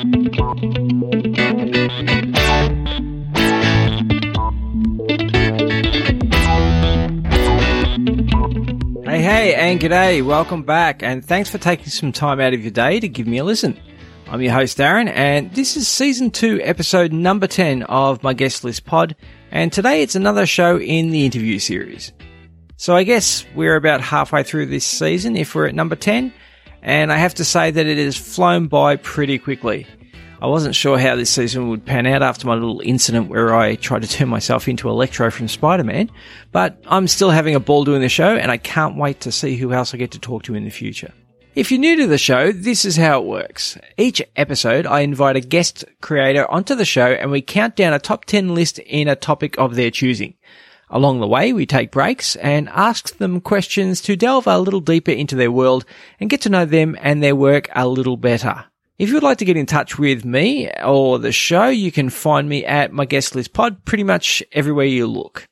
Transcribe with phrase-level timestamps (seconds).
[0.00, 0.06] Hey,
[9.20, 10.24] hey, and g'day.
[10.24, 13.36] Welcome back, and thanks for taking some time out of your day to give me
[13.36, 13.78] a listen.
[14.26, 18.64] I'm your host, Darren, and this is season two, episode number 10 of my guest
[18.64, 19.14] list pod,
[19.50, 22.10] and today it's another show in the interview series.
[22.78, 26.32] So I guess we're about halfway through this season if we're at number 10,
[26.82, 29.86] and I have to say that it has flown by pretty quickly.
[30.42, 33.74] I wasn't sure how this season would pan out after my little incident where I
[33.74, 36.10] tried to turn myself into Electro from Spider-Man,
[36.50, 39.56] but I'm still having a ball doing the show and I can't wait to see
[39.56, 41.12] who else I get to talk to in the future.
[41.54, 43.76] If you're new to the show, this is how it works.
[43.98, 47.98] Each episode, I invite a guest creator onto the show and we count down a
[47.98, 50.34] top 10 list in a topic of their choosing.
[50.92, 55.12] Along the way, we take breaks and ask them questions to delve a little deeper
[55.12, 55.84] into their world
[56.18, 58.64] and get to know them and their work a little better.
[58.98, 62.10] If you would like to get in touch with me or the show, you can
[62.10, 65.46] find me at my guest list pod pretty much everywhere you look.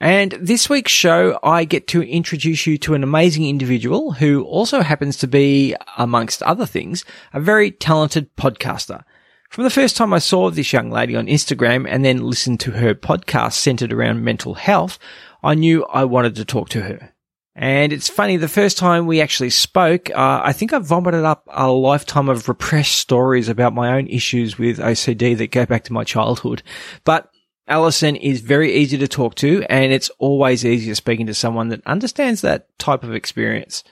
[0.00, 4.82] And this week's show, I get to introduce you to an amazing individual who also
[4.82, 9.02] happens to be, amongst other things, a very talented podcaster.
[9.48, 12.72] From the first time I saw this young lady on Instagram and then listened to
[12.72, 14.98] her podcast centered around mental health,
[15.42, 17.14] I knew I wanted to talk to her.
[17.54, 21.42] And it's funny, the first time we actually spoke, uh, I think I vomited up
[21.48, 25.92] a lifetime of repressed stories about my own issues with OCD that go back to
[25.92, 26.62] my childhood.
[27.02, 27.28] But
[27.68, 31.84] Ellocin is very easy to talk to, and it's always easier speaking to someone that
[31.84, 33.82] understands that type of experience.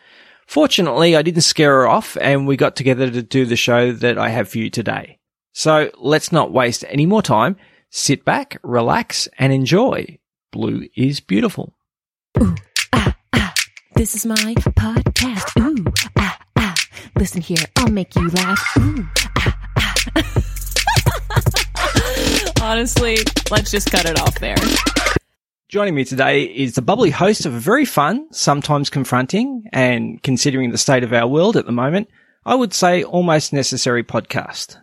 [0.47, 4.17] Fortunately, I didn't scare her off, and we got together to do the show that
[4.17, 5.19] I have for you today.
[5.59, 7.57] So let's not waste any more time.
[7.89, 10.19] Sit back, relax, and enjoy.
[10.53, 11.73] Blue is beautiful.
[12.39, 12.55] Ooh,
[12.93, 13.55] ah, ah.
[13.95, 15.59] This is my podcast.
[15.59, 16.75] Ooh, ah, ah.
[17.19, 18.77] Listen here, I'll make you laugh.
[18.77, 19.95] Ooh, ah, ah.
[22.63, 23.17] Honestly,
[23.51, 24.59] let's just cut it off there.
[25.71, 30.71] Joining me today is the bubbly host of a very fun, sometimes confronting, and considering
[30.71, 32.11] the state of our world at the moment,
[32.45, 34.77] I would say almost necessary podcast.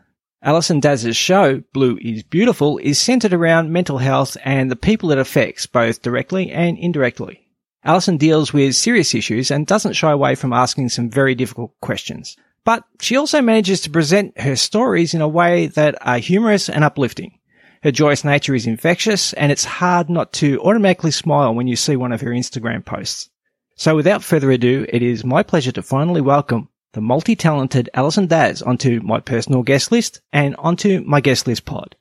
[0.46, 5.18] Ellocin Daz's show, Blue is Beautiful, is centered around mental health and the people it
[5.18, 7.48] affects, both directly and indirectly.
[7.86, 12.36] Ellocin deals with serious issues and doesn't shy away from asking some very difficult questions.
[12.66, 16.84] But she also manages to present her stories in a way that are humorous and
[16.84, 17.40] uplifting.
[17.81, 21.96] Her joyous nature is infectious and it's hard not to automatically smile when you see
[21.96, 23.30] one of her Instagram posts.
[23.75, 28.62] So without further ado, it is my pleasure to finally welcome the multi-talented Ellocin Daz
[28.62, 31.96] onto my personal guest list and onto my guest list pod.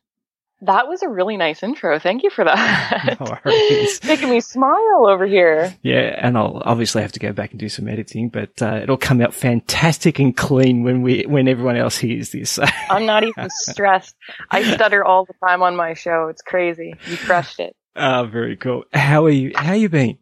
[0.64, 1.98] That was a really nice intro.
[1.98, 3.16] Thank you for that.
[3.20, 4.03] No worries.
[4.06, 5.75] Making me smile over here.
[5.82, 8.97] Yeah, and I'll obviously have to go back and do some editing, but uh, it'll
[8.97, 12.60] come out fantastic and clean when we when everyone else hears this.
[12.91, 14.14] I'm not even stressed.
[14.53, 16.28] I stutter all the time on my show.
[16.28, 16.94] It's crazy.
[17.09, 17.74] You crushed it.
[17.97, 18.84] Ah, very cool.
[18.92, 19.50] How are you?
[19.56, 20.19] How you been?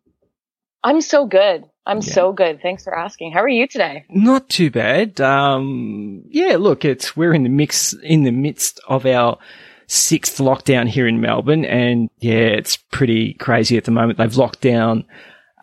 [0.82, 1.64] I'm so good.
[1.86, 2.12] I'm Yeah.
[2.12, 2.60] so good.
[2.62, 3.32] Thanks for asking.
[3.32, 4.04] How are you today?
[4.10, 5.20] Not too bad.
[5.20, 9.38] Um, yeah, look, it's we're in the mix in the midst of our
[9.86, 14.18] sixth lockdown here in Melbourne, and yeah, it's pretty crazy at the moment.
[14.18, 15.04] They've locked down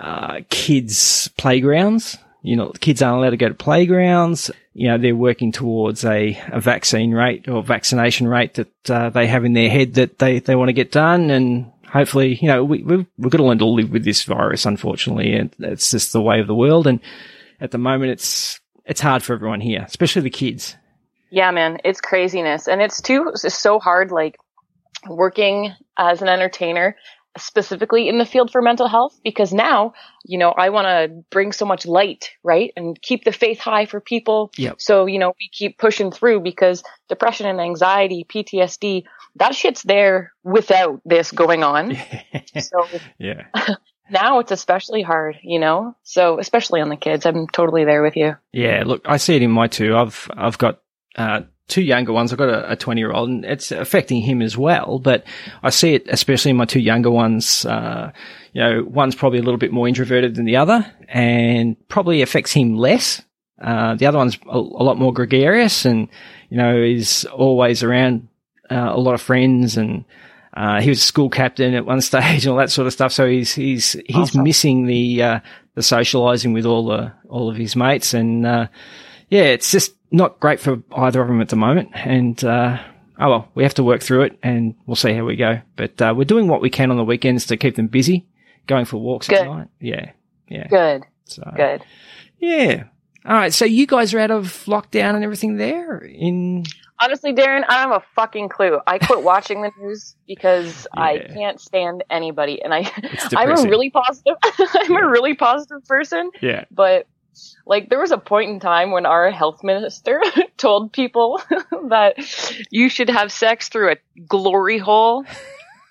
[0.01, 2.17] uh, kids' playgrounds.
[2.44, 4.51] You know, kids aren't allowed to go to playgrounds.
[4.73, 9.27] You know, they're working towards a, a vaccine rate or vaccination rate that uh, they
[9.27, 11.29] have in their head that they, they want to get done.
[11.31, 14.66] And hopefully, you know, we, we've, we've got to learn to live with this virus,
[14.66, 15.34] unfortunately.
[15.34, 16.88] And it's just the way of the world.
[16.88, 17.00] And
[17.59, 20.75] at the moment, it's, it's hard for everyone here, especially the kids.
[21.30, 22.68] Yeah, man, it's craziness.
[22.68, 24.38] And it's too, it's so hard, like
[25.09, 26.96] working as an entertainer,
[27.38, 29.94] specifically in the field for mental health, because now,
[30.25, 32.72] you know, I want to bring so much light, right?
[32.75, 34.52] And keep the faith high for people.
[34.58, 34.75] Yep.
[34.80, 39.04] So, you know, we keep pushing through because depression and anxiety, PTSD,
[39.40, 41.98] that shit's there without this going on.
[42.59, 42.88] So
[43.20, 43.44] yeah.
[44.09, 45.96] now it's especially hard, you know?
[46.03, 48.36] So, especially on the kids, I'm totally there with you.
[48.52, 49.96] Yeah, look, I see it in my two.
[49.96, 50.81] I've I've got
[51.16, 52.31] uh, two younger ones.
[52.31, 55.00] I've got a, a twenty year old, and it's affecting him as well.
[55.00, 55.25] But
[55.62, 57.66] I see it especially in my two younger ones.
[57.66, 58.12] Uh,
[58.54, 62.51] you know, one's probably a little bit more introverted than the other, and probably affects
[62.51, 63.22] him less.
[63.62, 66.07] Uh, the other one's a, a lot more gregarious, and
[66.50, 68.28] you know is always around
[68.69, 70.06] uh, a lot of friends and.
[70.56, 73.12] Uh, he was a school captain at one stage and all that sort of stuff.
[73.12, 74.44] So he's, he's, he's Awesome.
[74.44, 75.40] missing the, uh,
[75.75, 78.16] the socializing with all the, all of his mates.
[78.16, 78.68] And, uh,
[79.30, 81.90] yeah, it's just not great for either of them at the moment.
[81.94, 82.80] And, uh,
[83.19, 85.62] oh well, we have to work through it and we'll see how we go.
[85.75, 88.25] But, uh, we're doing what we can on the weekends to keep them busy,
[88.66, 89.68] going for walks at night.
[89.80, 90.10] Yeah.
[90.50, 90.68] Yeah.
[90.69, 91.84] Good, So, good.
[92.40, 92.86] yeah.
[93.28, 93.54] All right.
[93.54, 96.64] So you guys are out of lockdown and everything there in,
[96.99, 98.79] Honestly, Darren, I don't have a fucking clue.
[98.88, 102.91] I quit watching the news because I can't stand anybody, and I
[103.35, 104.35] I'm a really positive.
[104.44, 105.05] I'm Yeah.
[105.05, 106.65] a really positive person, yeah.
[106.71, 107.07] but
[107.67, 110.21] like there was a point in time when our health minister
[110.57, 111.39] told people
[111.89, 112.15] that
[112.71, 113.95] you should have sex through a
[114.27, 115.23] glory hole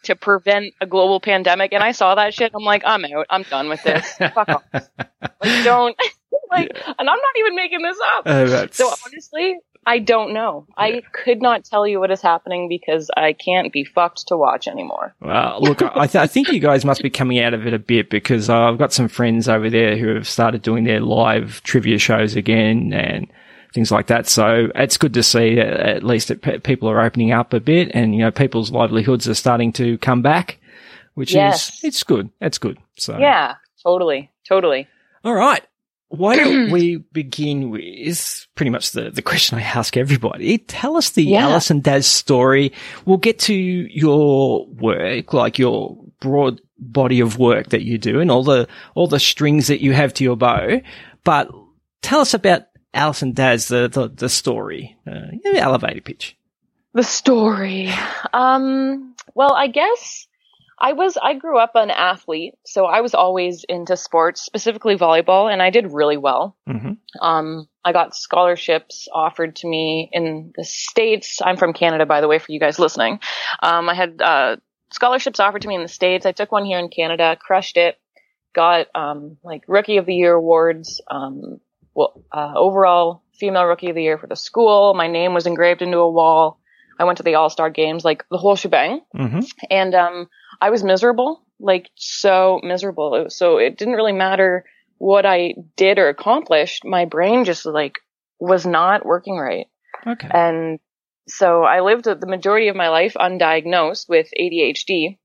[0.02, 1.72] to prevent a global pandemic.
[1.72, 2.50] And i saw that shit.
[2.54, 3.26] I'm like i'm out.
[3.30, 4.12] I'm done with this.
[4.18, 4.64] Fuck off.
[4.72, 5.96] Like don't.
[6.50, 8.26] Like and i'm not even making this up.
[8.26, 9.56] Uh, so honestly
[9.86, 13.84] i don't know i could not tell you what is happening because i can't be
[13.84, 17.38] fucked to watch anymore Well, look, I, th- I think you guys must be coming
[17.38, 20.28] out of it a bit because uh, I've got some friends over there who have
[20.28, 23.26] started doing their live trivia shows again and
[23.74, 24.26] things like that.
[24.26, 27.90] So it's good to see at least that pe- people are opening up a bit
[27.94, 30.58] and, you know, people's livelihoods are starting to come back,
[31.14, 31.74] which Yes.
[31.74, 32.30] is, it's good.
[32.40, 32.78] That's good.
[32.96, 34.88] So, yeah totally totally
[35.24, 35.62] All right.
[36.08, 40.58] Why don't we begin with pretty much the, the question I ask everybody?
[40.58, 41.48] Tell us the Yeah.
[41.48, 42.72] Ellocin Daz story.
[43.04, 48.30] We'll get to your work, like your broad body of work that you do and
[48.30, 50.80] all the, all the strings that you have to your bow.
[51.24, 51.50] But
[52.02, 52.62] tell us about
[52.94, 56.36] Ellocin Daz, the, the, the story, uh, elevator pitch.
[56.94, 57.90] The story.
[58.32, 60.25] Um, well, I guess
[60.78, 65.50] I was, I grew up an athlete, so I was always into sports, specifically volleyball,
[65.50, 66.56] and I did really well.
[66.66, 71.40] hmm Um, I got scholarships offered to me in the States.
[71.42, 73.20] I'm from Canada, by the way, for you guys listening.
[73.62, 74.56] Um, I had, uh,
[74.92, 76.26] scholarships offered to me in the States.
[76.26, 77.98] I took one here in Canada, crushed it,
[78.54, 81.60] got, um, like rookie of the year awards, um,
[81.94, 84.92] well, uh, overall female rookie of the year for the school.
[84.94, 86.60] My name was engraved into a wall.
[86.98, 89.40] I went to the all-star games, like the whole shebang hmm
[89.70, 90.28] and um
[90.60, 93.14] I was miserable, like so miserable.
[93.14, 94.64] It was- So it didn't really matter
[94.98, 96.84] what I did or accomplished.
[96.84, 97.98] My brain just like
[98.40, 99.66] was not working right.
[100.06, 100.28] Okay.
[100.32, 100.78] And
[101.28, 105.18] so I lived the majority of my life undiagnosed with ADHD.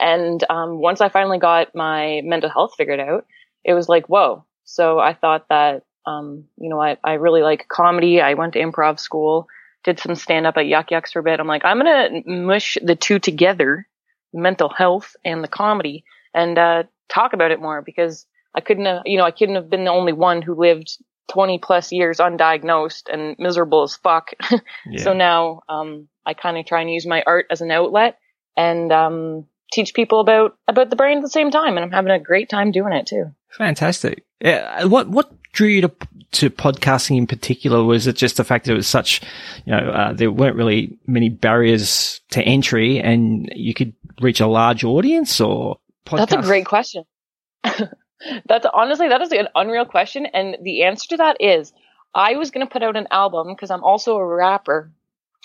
[0.00, 3.24] And um, once I finally got my mental health figured out,
[3.64, 4.44] it was like, whoa.
[4.64, 8.20] So I thought that, um, you know, I, I really like comedy.
[8.20, 9.46] I went to improv school,
[9.84, 11.40] did some stand up at Yuk Yuk's for a bit.
[11.40, 13.86] I'm like, I'm going to mush the two together,
[14.32, 19.02] mental health and the comedy, and uh, talk about it more because I couldn't have,
[19.04, 20.96] you know, I couldn't have been the only one who lived
[21.30, 24.30] 20 plus years undiagnosed and miserable as fuck.
[24.88, 25.02] Yeah.
[25.02, 28.18] So now um, I kind of try and use my art as an outlet
[28.56, 32.12] and um, teach people about about the brain at the same time, and I'm having
[32.12, 33.32] a great time doing it too.
[33.56, 34.24] Fantastic.
[34.40, 34.84] Yeah.
[34.84, 35.92] What what drew you to
[36.32, 37.82] to podcasting in particular?
[37.82, 39.22] Was it just the fact that it was such,
[39.64, 44.46] you know, uh, there weren't really many barriers to entry, and you could reach a
[44.46, 46.28] large audience, or podcast?
[46.28, 47.04] That's a great question.
[47.64, 51.72] That's honestly that is an unreal question, and the answer to that is
[52.14, 54.90] I was going to put out an album because I'm also a rapper.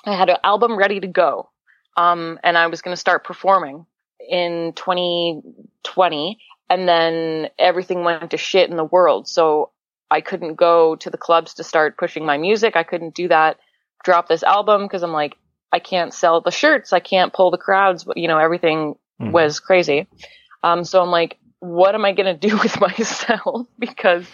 [0.05, 1.49] I had an album ready to go,
[1.95, 3.85] um, and I was going to start performing
[4.29, 6.39] in 2020,
[6.71, 9.71] and then everything went to shit in the world, so
[10.09, 12.75] I couldn't go to the clubs to start pushing my music.
[12.77, 13.57] I couldn't do that.
[14.05, 15.35] Drop this album because I'm like
[15.73, 16.93] I can't sell the shirts.
[16.93, 18.05] I can't pull the crowds.
[18.15, 19.31] You know everything Mhm.
[19.31, 20.07] was crazy.
[20.63, 23.67] Um, so I'm like, what am I gonna do with myself?
[23.79, 24.25] because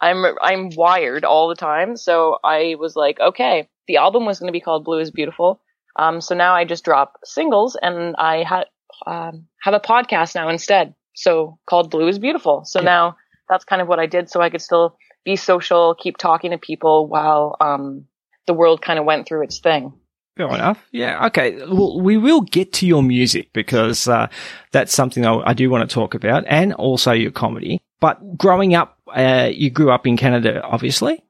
[0.00, 1.96] I'm I'm wired all the time.
[1.96, 5.60] So I was like, okay, the album was gonna be called Blue is Beautiful.
[5.96, 8.64] Um, so now I just drop singles, and I had
[9.06, 10.94] um, have a podcast now instead.
[11.14, 12.64] So called Blue is Beautiful.
[12.64, 12.84] So Yeah.
[12.86, 13.16] now
[13.48, 16.58] that's kind of what I did, so I could still be social, keep talking to
[16.58, 18.06] people while um,
[18.46, 19.92] the world kind of went through its thing.
[20.36, 20.82] Fair enough.
[20.92, 21.26] Yeah.
[21.26, 21.58] Okay.
[21.66, 24.28] Well, we will get to your music because uh,
[24.72, 27.80] that's something I, I do want to talk about, and also your comedy.
[28.00, 31.22] But growing up, uh, you grew up in Canada, obviously.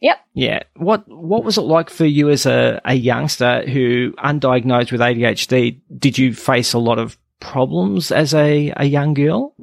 [0.00, 0.18] Yep.
[0.34, 0.62] Yeah.
[0.76, 5.80] What What was it like for you as a, a youngster who undiagnosed with ADHD?
[5.98, 9.54] Did you face a lot of problems as a, a young girl?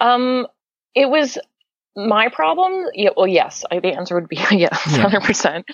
[0.00, 0.46] Um,
[0.94, 1.38] it was
[1.96, 2.86] my problem.
[2.94, 3.64] Yeah, well, yes.
[3.70, 4.50] I, the answer would be yes,
[4.90, 5.02] Yeah.
[5.02, 5.66] hundred percent.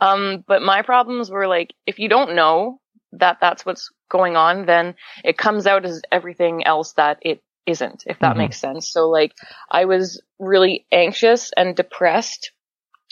[0.00, 2.80] Um, but my problems were like, if you don't know
[3.12, 4.94] that that's what's going on, then
[5.24, 8.04] it comes out as everything else that it isn't.
[8.06, 8.38] If that Mhm.
[8.38, 8.90] makes sense.
[8.90, 9.32] So like,
[9.70, 12.52] I was really anxious and depressed,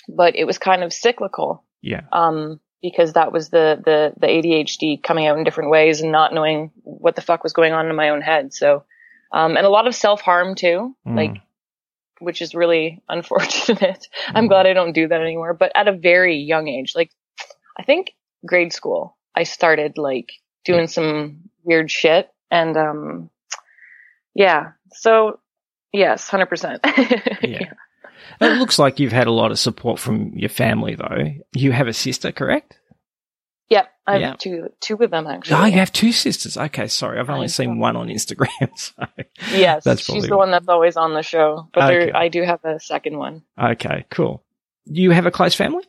[0.08, 2.02] but it was kind of cyclical Yeah.
[2.12, 6.32] um, because that was the, the, the ADHD coming out in different ways and not
[6.34, 8.52] knowing what the fuck was going on in my own head.
[8.52, 8.84] So,
[9.32, 11.16] um, and a lot of self harm too, Mm.
[11.16, 11.36] like,
[12.20, 14.08] which is really unfortunate.
[14.34, 14.48] I'm Mm.
[14.48, 17.10] glad I don't do that anymore, but at a very young age, like,
[17.78, 18.12] I think
[18.46, 20.30] grade school, I started like
[20.64, 23.30] doing some weird shit and, um,
[24.34, 25.40] yeah, so
[25.92, 26.80] yes, 100%.
[27.42, 27.72] Yeah.
[28.40, 31.32] It looks like you've had a lot of support from your family, though.
[31.54, 32.78] You have a sister, correct?
[33.68, 34.34] Yep, I have Yeah.
[34.38, 35.56] two two of them actually.
[35.56, 36.56] Oh, you have two sisters.
[36.56, 37.18] Okay, sorry.
[37.18, 38.48] I've only seen one on Instagram.
[38.76, 38.92] So.
[39.52, 41.68] Yes, That's she's the one that's always on the show.
[41.74, 42.06] But Okay.
[42.06, 43.42] there, I do have a second one.
[43.60, 44.44] Okay, cool.
[44.84, 45.82] You have a close family?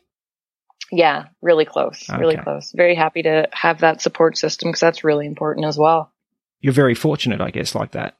[0.90, 2.72] Yeah, really close, really close.
[2.74, 6.10] Very happy to have that support system because that's really important as well.
[6.60, 8.16] You're very fortunate, I guess, like that.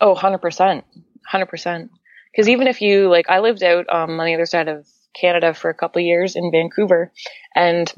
[0.00, 0.82] Oh, 100%.
[1.30, 1.90] 100%.
[2.32, 4.86] Because even if you, like, I lived out um, on the other side of
[5.18, 7.12] Canada for a couple of years in Vancouver,
[7.54, 7.92] and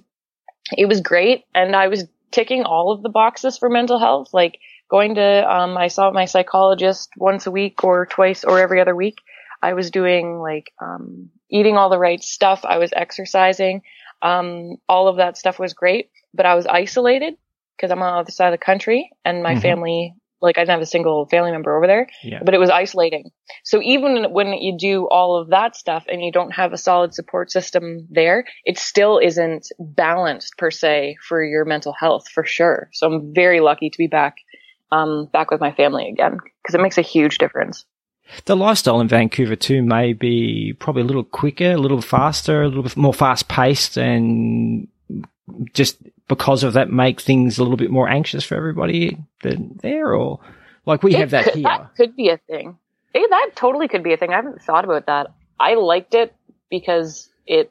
[0.76, 1.44] it was great.
[1.54, 4.58] And I was ticking all of the boxes for mental health, like
[4.90, 8.94] going to, um, I saw my psychologist once a week or twice or every other
[8.94, 9.18] week.
[9.62, 12.64] I was doing, like, um, eating all the right stuff.
[12.64, 13.82] I was exercising.
[14.22, 17.34] Um, all of that stuff was great, but I was isolated
[17.76, 19.62] because I'm on the other side of the country and my Mhm.
[19.62, 20.14] family,
[20.44, 22.40] like, I didn't have a single family member over there Yeah.
[22.44, 23.30] but it was isolating.
[23.64, 27.14] So even when you do all of that stuff and you don't have a solid
[27.14, 32.90] support system there, it still isn't balanced per se for your mental health for sure.
[32.92, 34.36] So I'm very lucky to be back,
[34.92, 37.84] um, back with my family again because it makes a huge difference.
[38.46, 42.68] The lifestyle in Vancouver too may be probably a little quicker, a little faster, a
[42.68, 44.88] little bit more fast paced, and
[45.74, 50.14] just because of that, make things a little bit more anxious for everybody that there,
[50.14, 50.40] or
[50.86, 51.62] like we It have that could, here.
[51.64, 52.78] That could be a thing.
[53.14, 54.32] That totally could be a thing.
[54.32, 55.28] I haven't thought about that.
[55.58, 56.34] I liked it
[56.70, 57.70] because it,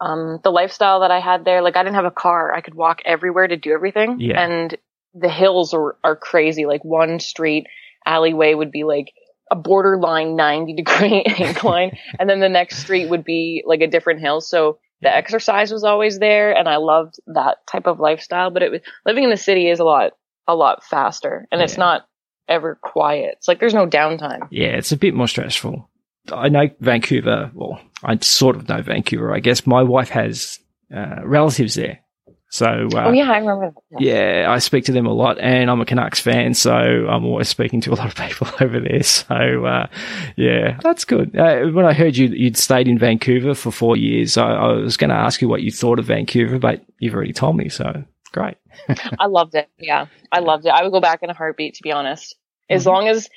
[0.00, 2.52] um, the lifestyle that I had there, like I didn't have a car.
[2.52, 4.20] I could walk everywhere to do everything.
[4.20, 4.40] Yeah.
[4.40, 4.76] And
[5.14, 6.66] the hills are, are crazy.
[6.66, 7.66] Like one street
[8.04, 9.12] alleyway would be like
[9.50, 11.96] a borderline 90 degree incline.
[12.18, 14.40] and then the next street would be like a different hill.
[14.40, 18.72] So the exercise was always there and I loved that type of lifestyle, but it
[18.72, 20.12] was living in the city is a lot,
[20.48, 22.06] a lot faster and it's not
[22.48, 23.36] ever quiet.
[23.38, 24.48] It's like there's no downtime.
[24.50, 25.88] Yeah, it's a bit more stressful.
[26.32, 27.50] I know Vancouver.
[27.54, 29.32] Well, I sort of know Vancouver.
[29.32, 30.58] I guess my wife has
[30.94, 32.00] uh, relatives there,
[32.54, 34.00] so uh, oh yeah, I remember that.
[34.00, 37.48] Yeah, I speak to them a lot, and I'm a Canucks fan, so I'm always
[37.48, 39.02] speaking to a lot of people over there.
[39.02, 39.88] So, uh,
[40.36, 41.36] yeah, that's good.
[41.36, 44.96] Uh, when I heard you you'd stayed in Vancouver for four years, I, I was
[44.96, 48.04] going to ask you what you thought of Vancouver, but you've already told me, so
[48.30, 48.56] great.
[49.18, 49.68] I loved it.
[49.78, 50.70] Yeah, I loved it.
[50.70, 52.36] I would go back in a heartbeat, to be honest.
[52.70, 52.86] As Mhm.
[52.86, 53.28] long as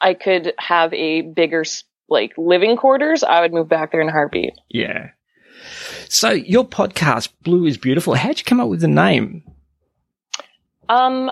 [0.00, 1.64] I could have a bigger,
[2.08, 4.54] like, living quarters, I would move back there in a heartbeat.
[4.70, 5.10] Yeah.
[6.12, 8.14] So your podcast, Blue is Beautiful.
[8.14, 9.44] How'd you come up with the name?
[10.86, 11.30] Um,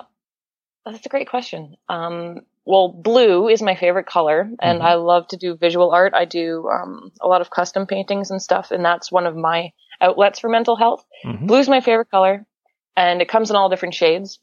[0.86, 1.76] that's a great question.
[1.90, 4.84] Um, well, blue is my favorite color, and Mhm.
[4.84, 6.14] I love to do visual art.
[6.14, 9.72] I do um, a lot of custom paintings and stuff, and that's one of my
[10.00, 11.04] outlets for mental health.
[11.26, 11.46] Mhm.
[11.46, 12.46] Blue is my favorite color,
[12.96, 14.38] and it comes in all different shades.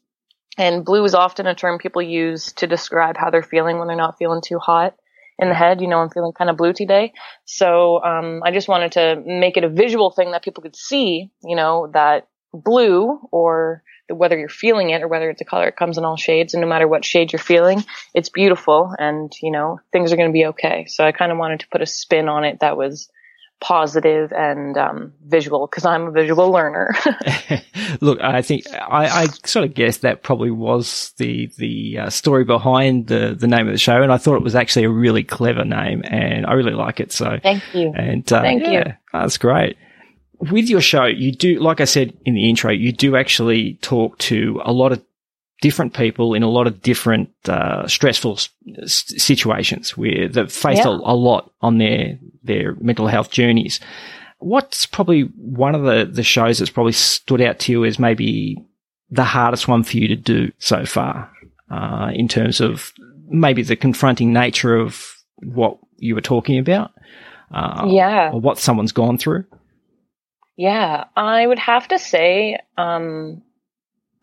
[0.56, 3.96] And blue is often a term people use to describe how they're feeling when they're
[3.96, 4.94] not feeling too hot
[5.38, 5.80] in the head.
[5.80, 7.12] You know, I'm feeling kind of blue today.
[7.44, 11.30] So um, I just wanted to make it a visual thing that people could see,
[11.42, 15.76] you know, that blue or whether you're feeling it or whether it's a color, it
[15.76, 16.54] comes in all shades.
[16.54, 20.30] And no matter what shade you're feeling, it's beautiful and, you know, things are going
[20.30, 20.86] to be okay.
[20.88, 23.10] So I kind of wanted to put a spin on it that was
[23.60, 26.94] positive and um, visual because I'm a visual learner.
[28.00, 32.44] Look, I think I, I sort of guessed that probably was the the uh, story
[32.44, 35.24] behind the the name of the show, and I thought it was actually a really
[35.24, 37.12] clever name, and I really like it.
[37.12, 37.92] So, Thank you.
[37.96, 38.82] and uh, Thank you.
[39.12, 39.76] that's great.
[40.38, 44.18] With your show, you do, like I said in the intro, you do actually talk
[44.18, 45.02] to a lot of
[45.60, 48.38] different people in a lot of different uh, stressful
[48.82, 53.80] s- situations where they've faced a, a lot on their their mental health journeys.
[54.38, 58.56] What's probably one of the, the shows that's probably stood out to you as maybe
[59.10, 61.30] the hardest one for you to do so far,
[61.70, 62.92] uh, in terms of
[63.28, 66.92] maybe the confronting nature of what you were talking about,
[67.52, 68.30] uh, yeah.
[68.32, 69.44] or what someone's gone through?
[70.56, 73.42] Yeah, I would have to say, um,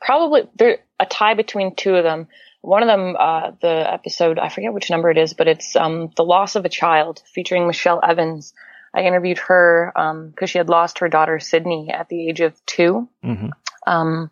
[0.01, 2.27] probably there a tie between two of them.
[2.61, 6.09] One of them, uh, the episode I forget which number it is, but it's um,
[6.15, 8.53] the loss of a child featuring Michelle Evans.
[8.93, 9.91] I interviewed her
[10.33, 13.47] because she had lost her daughter Sydney at the age of two, hmm
[13.85, 14.31] um,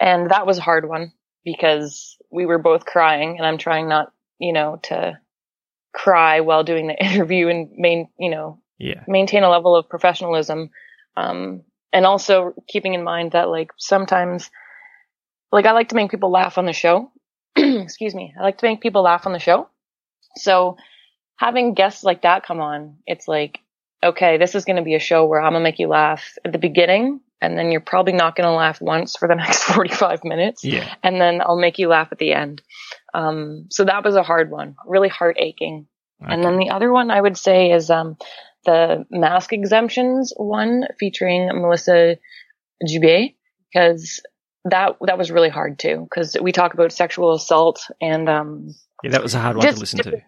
[0.00, 1.12] and that was a hard one
[1.44, 5.18] because we were both crying, and I'm trying not, you know, to
[5.92, 9.04] cry while doing the interview and main, you know, Yeah.
[9.06, 10.70] maintain a level of professionalism
[11.16, 14.50] um, and also keeping in mind that like sometimes
[15.52, 17.10] like i like to make people laugh on the show.
[17.56, 18.32] Excuse me.
[18.38, 19.68] I like to make people laugh on the show.
[20.36, 20.76] So
[21.36, 23.60] having guests like that come on it's like
[24.02, 26.36] okay this is going to be a show where i'm going to make you laugh
[26.44, 29.62] at the beginning and then you're probably not going to laugh once for the next
[29.64, 30.94] 45 minutes Yeah.
[31.02, 32.60] and then I'll make you laugh at the end.
[33.14, 35.86] Um, so that was a hard one, really heart aching
[36.20, 38.18] And then the other one I would say is um,
[38.66, 42.18] the mask exemptions one featuring Melissa
[42.86, 43.36] Jubé
[43.72, 44.20] because
[44.64, 49.10] that that was really hard too because we talk about sexual assault and um, Yeah,
[49.12, 50.22] that was a hard one Just to listen to.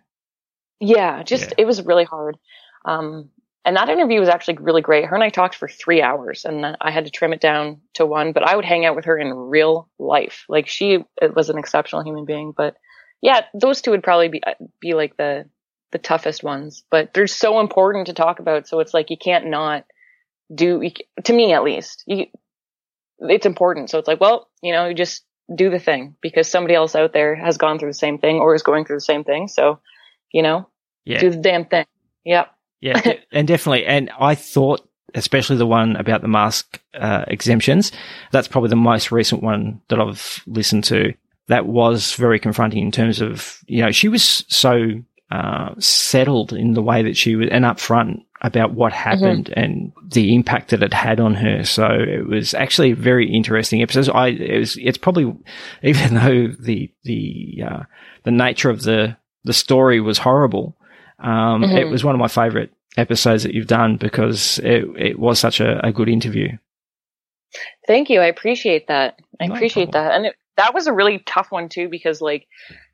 [0.81, 1.55] yeah, just Yeah.
[1.59, 2.37] it was really hard.
[2.85, 3.31] Um,
[3.65, 5.05] and that interview was actually really great.
[5.05, 8.05] Her and I talked for three hours, and I had to trim it down to
[8.05, 8.33] one.
[8.33, 10.45] But I would hang out with her in real life.
[10.49, 11.05] Like she
[11.37, 12.53] was an exceptional human being.
[12.57, 12.75] But
[13.21, 14.43] yeah, those two would probably be
[14.81, 15.45] be like the
[15.93, 16.83] the toughest ones.
[16.91, 18.67] But they're so important to talk about.
[18.67, 19.85] So it's like you can't not
[20.53, 20.83] do.
[21.23, 22.27] To me, at least, you,
[23.29, 23.91] it's important.
[23.91, 25.25] So it's like, well, you know, you just
[25.55, 28.55] do the thing because somebody else out there has gone through the same thing or
[28.55, 29.49] is going through the same thing.
[29.49, 29.81] So,
[30.33, 30.69] you know,
[31.05, 31.21] Yeah.
[31.21, 31.87] do the damn thing.
[32.25, 32.51] Yep.
[32.81, 33.01] Yeah,
[33.33, 33.87] and definitely.
[33.87, 37.93] And I thought, especially the one about the mask uh, exemptions,
[38.33, 41.13] that's probably the most recent one that I've listened to.
[41.49, 44.91] That was very confronting in terms of, you know, she was so
[45.31, 50.35] uh, settled in the way that she was and upfront about what happened and the
[50.35, 51.65] impact that it had on her.
[51.65, 54.11] So it was actually a very interesting episode.
[54.11, 55.35] I it was it's probably
[55.83, 57.83] even though the the uh,
[58.25, 60.77] the nature of the the story was horrible.
[61.19, 61.79] Um, Mhm.
[61.79, 65.61] It was one of my favorite episodes that you've done because it, it was such
[65.61, 66.49] a, a good interview.
[67.87, 68.21] Thank you.
[68.21, 69.19] I appreciate that.
[69.41, 70.05] I No appreciate problem.
[70.09, 70.15] that.
[70.17, 72.47] And it, that was a really tough one too because like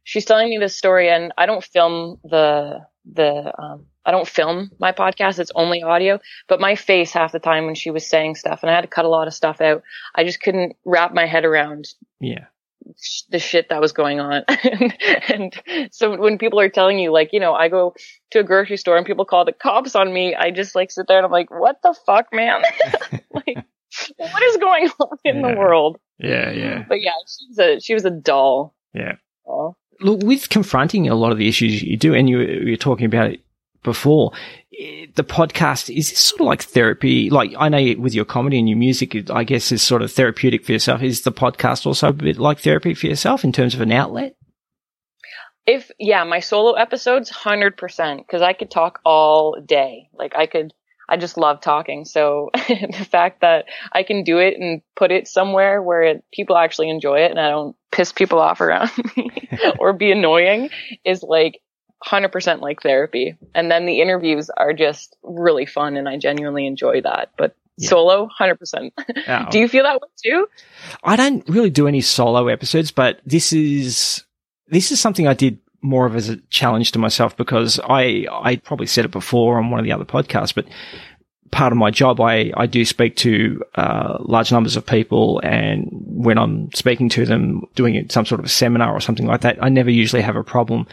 [0.04, 2.80] she's telling me this story and I don't film the
[3.12, 5.38] the um I don't film my podcast.
[5.38, 8.70] It's only audio, but my face half the time when she was saying stuff and
[8.70, 9.82] I had to cut a lot of stuff out.
[10.14, 11.88] I just couldn't wrap my head around
[12.18, 12.46] Yeah.
[13.28, 14.44] the shit that was going on.
[15.28, 15.54] and
[15.92, 17.94] so when people are telling you, like, you know, I go
[18.30, 21.06] to a grocery store and people call the cops on me, I just like sit
[21.06, 22.62] there and I'm like, what the fuck, man?
[23.30, 23.58] like,
[24.16, 25.50] what is going on in Yeah.
[25.52, 25.98] the world?
[26.18, 26.50] Yeah.
[26.50, 26.84] Yeah.
[26.88, 28.74] But yeah, she's a, she was a doll.
[28.94, 29.16] Yeah.
[29.44, 29.76] Doll.
[30.00, 33.04] Look, with confronting a lot of the issues you do, and you, you were talking
[33.04, 33.40] about it
[33.82, 34.32] before,
[34.78, 37.30] eh, the podcast is sort of like therapy.
[37.30, 40.12] Like I know with your comedy and your music, it, I guess is sort of
[40.12, 41.02] therapeutic for yourself.
[41.02, 44.34] Is the podcast also a bit like therapy for yourself in terms of an outlet?
[45.66, 50.08] If, yeah, my solo episodes, 100%, because I could talk all day.
[50.14, 50.72] Like, I could,
[51.10, 52.06] I just love talking.
[52.06, 56.56] So the fact that I can do it and put it somewhere where it, people
[56.56, 59.30] actually enjoy it and I don't piss people off around me
[59.78, 60.70] or be annoying
[61.04, 61.60] is like
[62.04, 63.36] 100% like therapy.
[63.54, 67.30] And then the interviews are just really fun and I genuinely enjoy that.
[67.36, 67.90] But Yeah.
[67.90, 68.92] solo, 100%.
[69.28, 69.46] Oh.
[69.50, 70.48] do you feel that way too?
[71.02, 74.24] I don't really do any solo episodes, but this is
[74.68, 78.56] this is something I did more of as a challenge to myself because I I
[78.56, 80.66] probably said it before on one of the other podcasts, but
[81.50, 85.88] part of my job I I do speak to uh, large numbers of people, and
[85.92, 89.62] when I'm speaking to them, doing some sort of a seminar or something like that,
[89.62, 90.86] I never usually have a problem.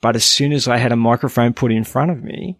[0.00, 2.58] But as soon as I had a microphone put in front of me,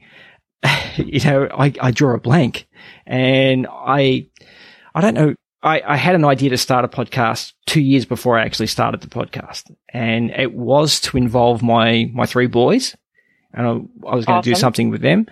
[0.96, 2.66] you know, I, I draw a blank
[3.06, 4.26] and I,
[4.94, 5.34] I don't know.
[5.62, 9.00] I, I had an idea to start a podcast two years before I actually started
[9.00, 12.96] the podcast and it was to involve my, my three boys
[13.52, 15.26] and I, I was going to do something with them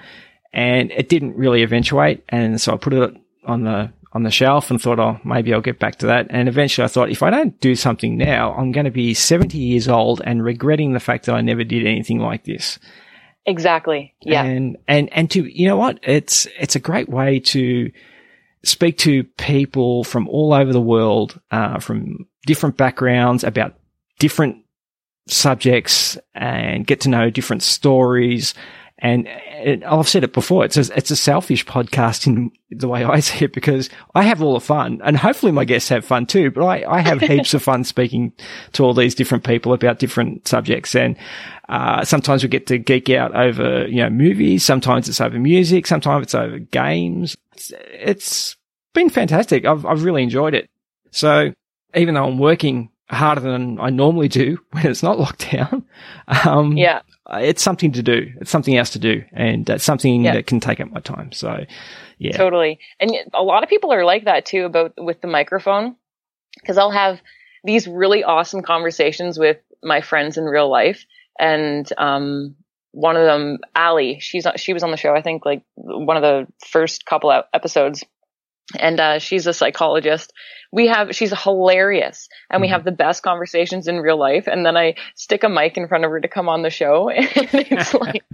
[0.53, 2.25] and it didn't really eventuate.
[2.29, 5.61] And so I put it on the, on the shelf and thought, oh, maybe I'll
[5.61, 6.27] get back to that.
[6.31, 9.59] And eventually I thought, if I don't do something now, I'm going to be 70
[9.59, 12.79] years old and regretting the fact that I never did anything like this.
[13.45, 14.15] Exactly.
[14.23, 14.43] Yeah.
[14.43, 16.01] And, and, and to, you know what?
[16.03, 17.93] It's, it's a great way to
[18.65, 23.75] speak to people from all over the world, uh, from different backgrounds about
[24.19, 24.65] different
[25.29, 28.55] subjects and get to know different stories.
[28.99, 30.65] And, and I've said it before.
[30.65, 34.43] It's a, it's a selfish podcast in the way I see it because I have
[34.43, 37.53] all the fun and hopefully my guests have fun too, but I, I have heaps
[37.53, 38.33] of fun speaking
[38.73, 40.95] to all these different people about different subjects.
[40.95, 41.17] And,
[41.69, 44.65] uh, sometimes we get to geek out over, you know, movies.
[44.65, 45.87] Sometimes it's over music.
[45.87, 47.37] Sometimes it's over games.
[47.53, 48.57] It's, it's
[48.95, 49.65] been fantastic.
[49.67, 50.71] I've, I've really enjoyed it.
[51.11, 51.53] So
[51.95, 55.85] even though I'm working harder than I normally do when it's not locked down,
[56.45, 57.01] um, yeah.
[57.33, 58.33] It's something to do.
[58.41, 60.35] It's something else to do, and it's something Yeah.
[60.35, 61.33] that can take up my time.
[61.33, 61.65] So,
[62.19, 62.79] yeah, Totally.
[63.01, 65.97] And a lot of people are like that too about with the microphone
[66.61, 67.21] because I'll have
[67.65, 71.05] these really awesome conversations with my friends in real life
[71.39, 72.55] and um
[72.93, 76.23] one of them Ali she's she was on the show I think like one of
[76.23, 78.05] the first couple of episodes
[78.79, 80.33] and uh, she's a psychologist.
[80.73, 82.73] We have she's hilarious, and we Mhm.
[82.73, 84.47] have the best conversations in real life.
[84.49, 87.09] And then I stick a mic in front of her to come on the show,
[87.11, 88.25] and it's like,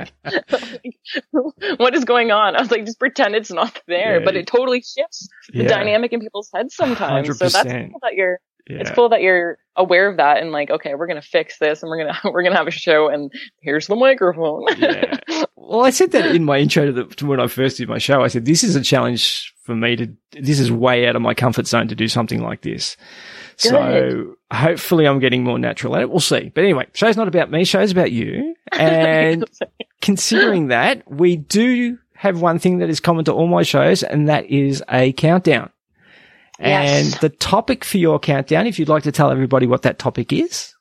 [0.51, 0.97] like,
[1.79, 2.57] what is going on?
[2.57, 4.25] I was like, just pretend it's not there, Yeah.
[4.25, 5.69] but it totally shifts the Yeah.
[5.69, 7.39] dynamic in people's heads sometimes.
[7.39, 10.95] So that's cool that you're it's cool that you're aware of that and like, okay,
[10.95, 13.97] we're gonna fix this and we're gonna we're gonna have a show and here's the
[13.97, 14.65] microphone.
[15.63, 17.99] Well, I said that in my intro to, the, to when I first did my
[17.99, 18.23] show.
[18.23, 21.35] I said, this is a challenge for me to, this is way out of my
[21.35, 22.97] comfort zone to do something like this.
[23.57, 26.11] So hopefully I'm getting more natural at it.
[26.11, 26.51] We'll see.
[26.53, 27.65] But anyway, show's not about me.
[27.65, 28.57] Show's about you.
[28.73, 29.45] And
[30.01, 34.29] considering that, we do have one thing that is common to all my shows, and
[34.29, 35.71] that is a countdown.
[36.59, 37.15] Yes.
[37.15, 40.33] And the topic for your countdown, if you'd like to tell everybody what that topic
[40.33, 40.72] is.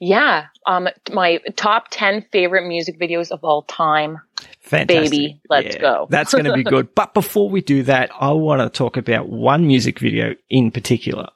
[0.00, 0.46] Yeah.
[0.66, 4.20] Um my top ten favorite music videos of all time.
[4.60, 5.10] Fantastic.
[5.10, 6.06] Baby, let's go.
[6.10, 6.88] That's going to be good.
[6.94, 11.28] But before we do that, I want to talk about one music video in particular.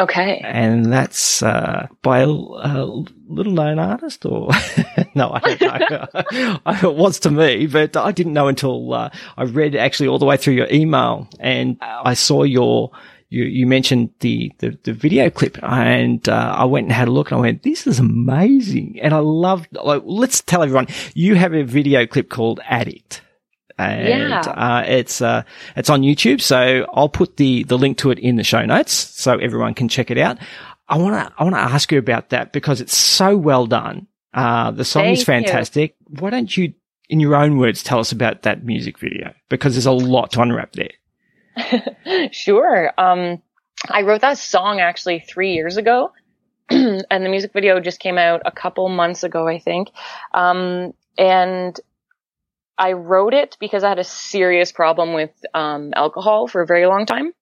[0.00, 0.40] Okay.
[0.42, 4.50] And that's uh, by a, a little known artist, or
[5.14, 6.60] no, I don't know.
[6.66, 10.24] it was to me, but I didn't know until uh, I read actually all the
[10.24, 12.92] way through your email, and I saw your
[13.30, 17.12] you, you mentioned the, the, the video clip, and uh, I went and had a
[17.12, 19.68] look, and I went, "This is amazing!" And I loved.
[19.72, 23.22] Like, let's tell everyone, you have a video clip called "Addict."
[23.78, 24.40] And Yeah.
[24.40, 25.42] uh, it's uh,
[25.76, 28.92] it's on YouTube, so I'll put the the link to it in the show notes
[28.92, 30.38] so everyone can check it out.
[30.88, 34.06] I want to I want to ask you about that because it's so well done.
[34.34, 35.50] Uh, the song is Thank you.
[35.52, 35.96] fantastic.
[36.18, 36.74] Why don't you,
[37.08, 39.32] in your own words, tell us about that music video?
[39.48, 40.90] Because there's a lot to unwrap there.
[42.32, 42.92] sure.
[42.98, 43.42] Um,
[43.88, 46.12] I wrote that song actually three years ago,
[46.70, 49.90] and the music video just came out a couple months ago, I think.
[50.32, 51.78] Um, and
[52.78, 56.86] I wrote it because I had a serious problem with um, alcohol for a very
[56.86, 57.32] long time.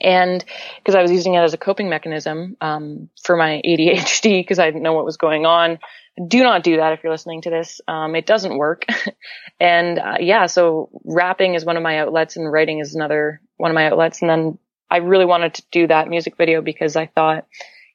[0.00, 0.44] And
[0.78, 4.66] because I was using it as a coping mechanism um, for my ADHD because I
[4.66, 5.78] didn't know what was going on.
[6.26, 7.80] Do not do that if you're listening to this.
[7.86, 8.84] Um, it doesn't work.
[9.60, 13.70] and uh, yeah, so rapping is one of my outlets and writing is another one
[13.70, 14.22] of my outlets.
[14.22, 14.58] And then
[14.90, 17.46] I really wanted to do that music video because I thought,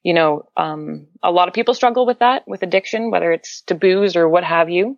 [0.04, 3.76] you know, um, a lot of people struggle with that, with addiction, whether it's to
[3.76, 4.98] booze or what have you.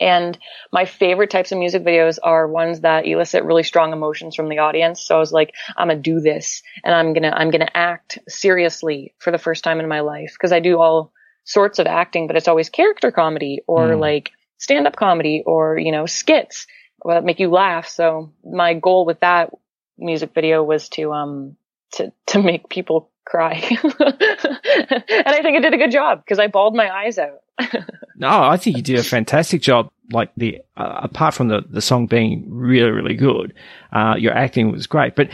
[0.00, 0.36] And
[0.72, 4.58] my favorite types of music videos are ones that elicit really strong emotions from the
[4.58, 5.00] audience.
[5.06, 9.14] So I was like, I'm gonna do this and I'm gonna, I'm gonna act seriously
[9.18, 10.36] for the first time in my life.
[10.40, 11.12] Cause I do all
[11.44, 14.00] sorts of acting, but it's always character comedy or Mm.
[14.00, 16.66] like stand up comedy or, you know, skits
[17.04, 17.86] that make you laugh.
[17.86, 19.50] So my goal with that
[19.98, 21.56] music video was to, um,
[21.92, 23.54] to, to make people cry.
[23.80, 27.40] and I think I did a good job because I bawled my eyes out.
[28.18, 29.90] No, I think you did a fantastic job.
[30.10, 33.52] Like the uh, apart from the the song being really really good,
[33.92, 35.14] uh, your acting was great.
[35.14, 35.28] But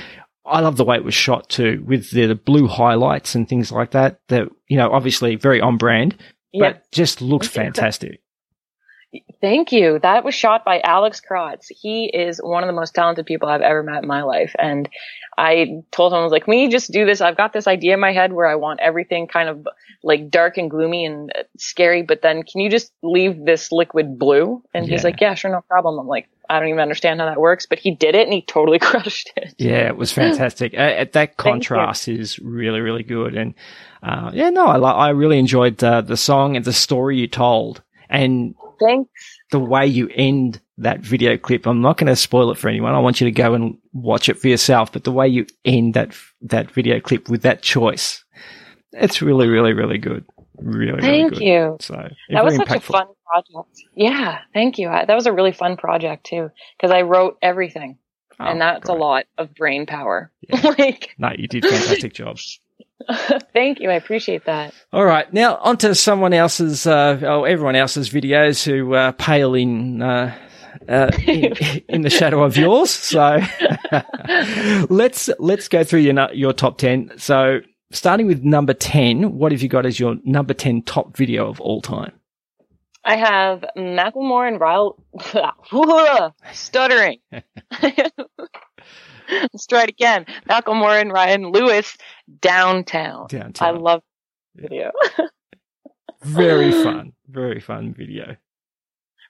[0.45, 3.71] I love the way it was shot too, with the, the blue highlights and things
[3.71, 4.19] like that.
[4.31, 6.17] That you know, obviously very on brand,
[6.53, 6.73] Yeah.
[6.73, 8.21] but just looks fantastic.
[9.41, 9.99] Thank you.
[9.99, 11.67] That was shot by Alex Krotz.
[11.69, 14.55] He is one of the most talented people I've ever met in my life.
[14.59, 14.89] And
[15.37, 17.21] I told him, I was like, can we just do this?
[17.21, 19.67] I've got this idea in my head where I want everything kind of
[20.03, 24.19] like dark and gloomy and uh, scary, but then can you just leave this liquid
[24.19, 24.63] blue?
[24.75, 25.99] And he's like, yeah, sure, no problem.
[25.99, 28.43] I'm like, I don't even understand how that works, but he did it and he
[28.43, 29.55] totally crushed it.
[29.59, 30.75] Yeah, it was fantastic.
[30.77, 33.37] uh, that contrast is really, really good.
[33.37, 33.55] And
[34.03, 37.83] uh, yeah, no, I, I really enjoyed uh, the song and the story you told,
[38.09, 39.11] and Thanks.
[39.51, 41.67] the way you end that video clip.
[41.67, 42.95] I'm not going to spoil it for anyone.
[42.95, 44.93] I want you to go and watch it for yourself.
[44.93, 48.25] But the way you end that that video clip with that choice,
[48.93, 50.25] it's really, really, really good.
[50.59, 51.43] Really, really Thank good.
[51.43, 51.77] you.
[51.81, 53.81] So That was such a fun project.
[53.95, 54.89] Yeah, thank you.
[54.89, 57.99] I, that was a really fun project too, because I wrote everything,
[58.39, 60.31] Oh, and that's a lot of brain power.
[60.49, 60.61] Yeah.
[60.79, 62.39] like, No, you did fantastic job.
[63.53, 63.91] thank you.
[63.91, 64.75] I appreciate that.
[64.93, 70.03] All right, now onto someone else's, uh, oh, everyone else's videos who uh, pale in,
[70.03, 70.37] uh,
[70.89, 71.53] uh, in,
[71.89, 72.91] in the shadow of yours.
[72.91, 73.41] So
[74.91, 77.11] let's let's go through your your top ten.
[77.19, 77.61] So
[77.91, 81.61] starting with number ten, what have you got as your number ten top video of
[81.61, 82.13] all time?
[83.05, 84.97] I have Macklemore and Ryle
[86.53, 87.19] stuttering.
[89.53, 90.27] Let's try it again.
[90.49, 91.97] Macklemore and Ryan Lewis
[92.41, 93.27] downtown.
[93.29, 93.69] Downtown.
[93.69, 94.03] I love
[94.55, 94.91] the video.
[96.23, 98.37] very fun, very fun video.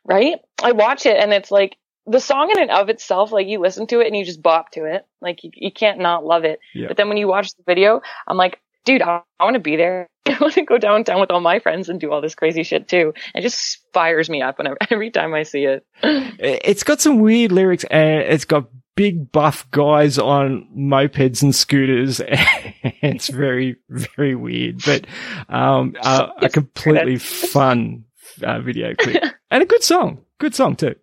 [0.04, 0.36] right?
[0.62, 3.86] I watch it and it's like the song in and of itself, like you listen
[3.88, 5.06] to it and you just bop to it.
[5.20, 6.58] Like you, you can't not love it.
[6.74, 6.88] Yeah.
[6.88, 9.76] But then when you watch the video, I'm like, dude, I, I want to be
[9.76, 10.08] there.
[10.26, 12.88] I want to go downtown with all my friends and do all this crazy shit
[12.88, 13.12] too.
[13.34, 15.86] It just fires me up whenever, every time I see it.
[16.02, 22.20] It's got some weird lyrics and it's got big buff guys on mopeds and scooters.
[22.28, 25.06] it's very, very weird, but,
[25.48, 28.04] um, uh, a completely fun
[28.42, 30.24] uh, video clip and a good song.
[30.38, 30.94] Good song too.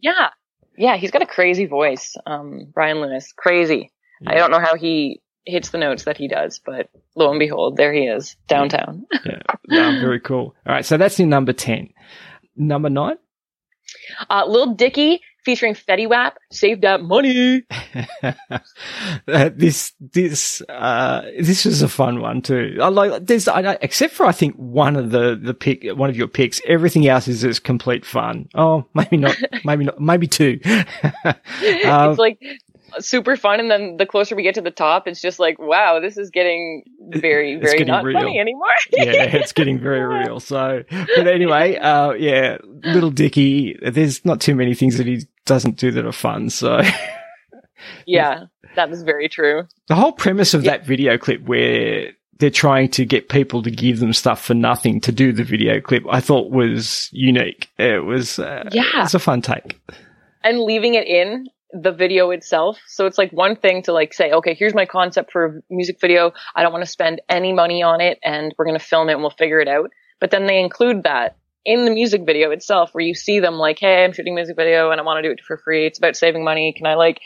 [0.00, 0.28] Yeah.
[0.76, 0.96] Yeah.
[0.96, 2.16] He's got a crazy voice.
[2.26, 3.90] Um, Ryan Lewis, crazy.
[4.26, 6.60] I don't know how he hits the notes that he does.
[6.64, 9.06] But lo and behold, there he is downtown.
[9.68, 10.54] Yeah, very cool.
[10.66, 11.90] All right, so that's your number ten.
[12.56, 13.16] Number nine.
[14.30, 17.62] Uh, Little Dicky featuring Fetty Wap, Save That Money.
[19.26, 22.76] Uh, this this uh this was a fun one too.
[22.80, 26.16] I like there's I, except for I think one of the the pick one of
[26.16, 26.60] your picks.
[26.66, 28.48] Everything else is just complete fun.
[28.54, 29.36] Oh, maybe not.
[29.64, 30.00] maybe not.
[30.00, 30.60] Maybe two.
[30.64, 32.38] um, it's like
[33.00, 36.00] super fun, and then the closer we get to the top, it's just like, wow,
[36.00, 38.18] this is getting very, very getting not real.
[38.18, 38.68] funny anymore.
[38.92, 40.40] yeah, it's getting very real.
[40.40, 40.82] So,
[41.16, 43.78] but anyway, uh, yeah, little Dicky.
[43.82, 46.50] There's not too many things that he doesn't do that are fun.
[46.50, 46.80] So.
[48.06, 48.44] yeah,
[48.76, 49.64] that was very true.
[49.88, 50.72] The whole premise of Yeah.
[50.72, 55.00] that video clip where they're trying to get people to give them stuff for nothing
[55.02, 57.68] to do the video clip, I thought was unique.
[57.78, 58.82] It was, uh, Yeah.
[59.04, 59.78] it's a fun take.
[60.42, 62.78] and leaving it in the video itself.
[62.86, 66.00] So it's like one thing to like say, okay, here's my concept for a music
[66.00, 66.32] video.
[66.54, 69.14] I don't want to spend any money on it and we're going to film it
[69.14, 69.90] and we'll figure it out.
[70.20, 73.78] But then they include that in the music video itself where you see them like,
[73.80, 75.86] Hey, I'm shooting a music video and I want to do it for free.
[75.86, 76.72] It's about saving money.
[76.76, 77.20] Can I like,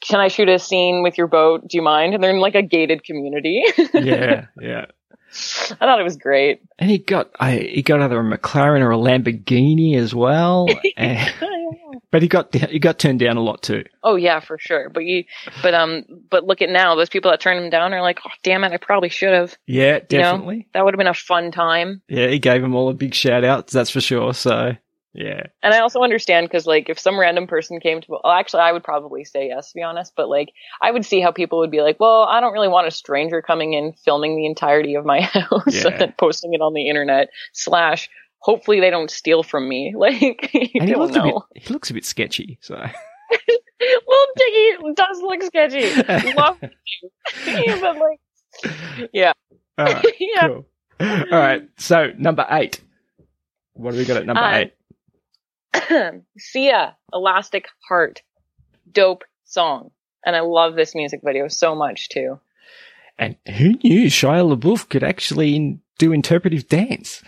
[0.00, 1.68] can I shoot a scene with your boat?
[1.68, 2.14] Do you mind?
[2.14, 3.62] And they're in like a gated community.
[3.94, 4.86] Yeah, yeah.
[5.32, 6.62] I thought it was great.
[6.78, 10.66] And he got, I, he got either a McLaren or a Lamborghini as well.
[10.96, 11.32] and,
[12.10, 13.84] but he got, he got turned down a lot too.
[14.02, 14.88] Oh yeah, for sure.
[14.90, 15.24] But you,
[15.62, 16.94] but um, but look at now.
[16.94, 19.56] Those people that turned him down are like, oh damn it, I probably should have.
[19.66, 20.22] Yeah, You know?
[20.24, 20.68] definitely.
[20.74, 22.02] That would have been a fun time.
[22.08, 23.68] Yeah, he gave them all a big shout out.
[23.68, 24.32] That's for sure.
[24.34, 24.72] So,
[25.14, 25.42] yeah.
[25.62, 28.72] And I also understand because like if some random person came to, well, actually, I
[28.72, 30.14] would probably say yes to be honest.
[30.16, 32.86] But like, I would see how people would be like, well, I don't really want
[32.86, 35.88] a stranger coming in filming the entirety of my house Yeah.
[36.00, 37.28] and posting it on the internet.
[37.52, 38.08] Slash,
[38.42, 39.94] hopefully they don't steal from me.
[40.02, 42.58] Like, And he looks a bit, he looks a bit sketchy.
[42.60, 42.74] So,
[43.80, 46.34] Little Dicky does look sketchy.
[46.36, 46.58] Love
[47.46, 49.32] you, but like, yeah,
[49.78, 50.06] all right.
[50.20, 50.48] yeah.
[50.48, 50.66] Cool.
[51.00, 51.68] All right.
[51.78, 52.80] So number eight.
[53.74, 54.64] What do we got at number Uh,
[55.74, 56.22] eight?
[56.38, 58.22] Sia, Elastic Heart,
[58.90, 59.90] dope song.
[60.24, 62.38] And I love this music video so much too.
[63.18, 67.22] And who knew Shia LaBeouf could actually do interpretive dance?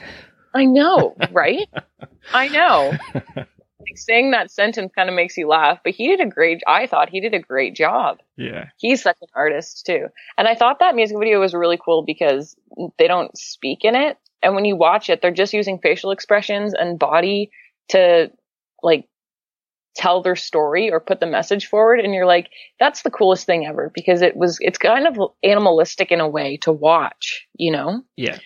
[0.55, 1.69] I know, right?
[2.33, 2.93] I know.
[3.37, 6.87] Like saying that sentence kind of makes you laugh, but he did a great, I
[6.87, 8.19] thought he did a great job.
[8.37, 8.67] Yeah.
[8.79, 10.07] He's such an artist too.
[10.39, 12.57] And I thought that music video was really cool because
[12.99, 14.17] they don't speak in it.
[14.43, 17.51] And when you watch it, they're just using facial expressions and body
[17.91, 18.31] to
[18.83, 19.07] like
[19.97, 22.01] tell their story or put the message forward.
[22.01, 22.49] And you're like,
[22.81, 26.59] that's the coolest thing ever because it was, it's kind of animalistic in a way
[26.63, 28.03] to watch, you know?
[28.17, 28.39] Yeah.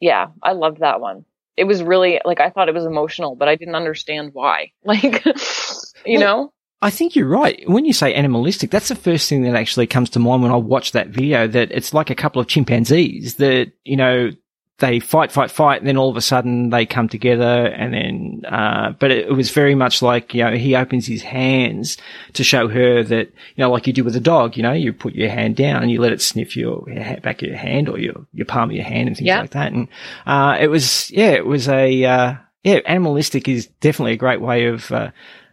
[0.00, 1.24] Yeah, I loved that one.
[1.56, 4.72] It was really like I thought it was emotional, but I didn't understand why.
[4.84, 5.24] Like,
[6.06, 6.52] you Well, know?
[6.82, 7.62] I think you're right.
[7.68, 10.56] When you say animalistic, that's the first thing that actually comes to mind when I
[10.56, 14.30] watch that video that it's like a couple of chimpanzees that, you know,
[14.80, 18.42] they fight, fight, fight, and then all of a sudden they come together and then,
[18.52, 21.96] uh, but it, it was very much like, you know, he opens his hands
[22.32, 24.92] to show her that, you know, like you do with a dog, you know, you
[24.92, 27.88] put your hand down and you let it sniff your ha- back of your hand
[27.88, 29.40] or your, your palm of your hand and things Yeah.
[29.42, 29.72] like that.
[29.72, 29.88] And,
[30.26, 34.66] uh, it was, yeah, it was a, uh, yeah, animalistic is definitely a great way
[34.66, 35.10] of, uh,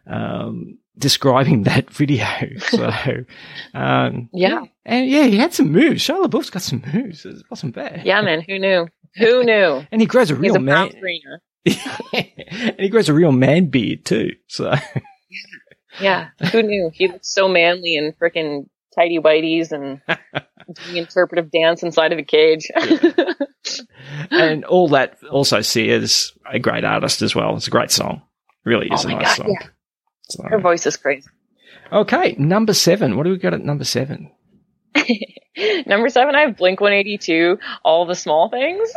[0.07, 2.25] um, describing that video.
[2.59, 2.91] So,
[3.73, 4.63] um, Yeah.
[4.85, 6.01] and yeah, he had some moves.
[6.03, 7.25] Shia LaBeouf's got some moves.
[7.25, 8.01] It wasn't bad.
[8.05, 8.41] Yeah, man.
[8.41, 8.87] Who knew?
[9.17, 9.83] Who knew?
[9.91, 10.91] And he grows a real a man.
[12.13, 14.31] and he grows a real man beard too.
[14.47, 14.73] So
[15.99, 16.29] Yeah.
[16.51, 16.91] Who knew?
[16.93, 20.01] He looks so manly and freaking tidy whities and
[20.85, 22.69] doing interpretive dance inside of a cage.
[24.31, 27.55] and all that also Sia's a great artist as well.
[27.55, 28.21] It's a great song.
[28.65, 29.57] Really is Oh a nice God, song.
[29.59, 29.67] yeah.
[30.29, 31.29] So- Her voice is crazy.
[31.91, 33.15] okay, number seven.
[33.17, 34.31] What do we got at number seven?
[35.87, 38.91] Number seven, I have Blink 182, all the small things.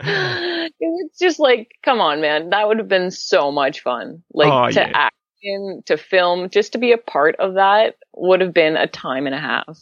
[0.00, 2.50] it's just like, come on, man.
[2.50, 4.22] That would have been so much fun.
[4.32, 4.90] Like Oh, to yeah.
[4.94, 8.86] act in, to film, just to be a part of that would have been a
[8.86, 9.78] time and a half.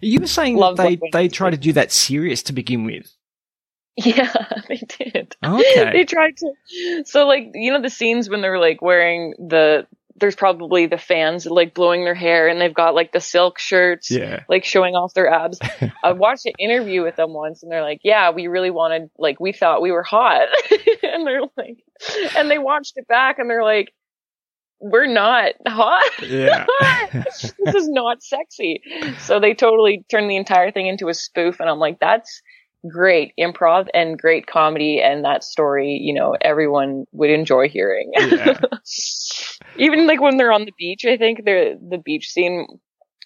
[0.00, 3.14] You were saying Love they, they try to do that serious to begin with.
[3.96, 4.32] Yeah,
[4.68, 5.36] they did.
[5.44, 5.92] Okay.
[5.92, 7.04] they tried to.
[7.04, 11.44] So like, you know, the scenes when they're like wearing the, there's probably the fans
[11.46, 14.10] like blowing their hair and they've got like the silk shirts.
[14.10, 14.44] Yeah.
[14.48, 15.58] like showing off their abs.
[16.04, 19.40] I watched an interview with them once and they're like, yeah, we really wanted, like,
[19.40, 20.48] we thought we were hot.
[21.02, 21.78] and they're like,
[22.36, 23.92] and they watched it back and they're like,
[24.80, 26.10] we're not hot.
[26.22, 26.66] Yeah.
[27.12, 28.82] this is not sexy.
[29.20, 31.58] So they totally turned the entire thing into a spoof.
[31.58, 32.42] And I'm like, that's
[32.86, 35.00] great improv and great comedy.
[35.00, 38.12] And that story, you know, everyone would enjoy hearing.
[38.14, 38.60] Yeah.
[39.76, 42.66] Even like when they're on the beach, I think the the beach scene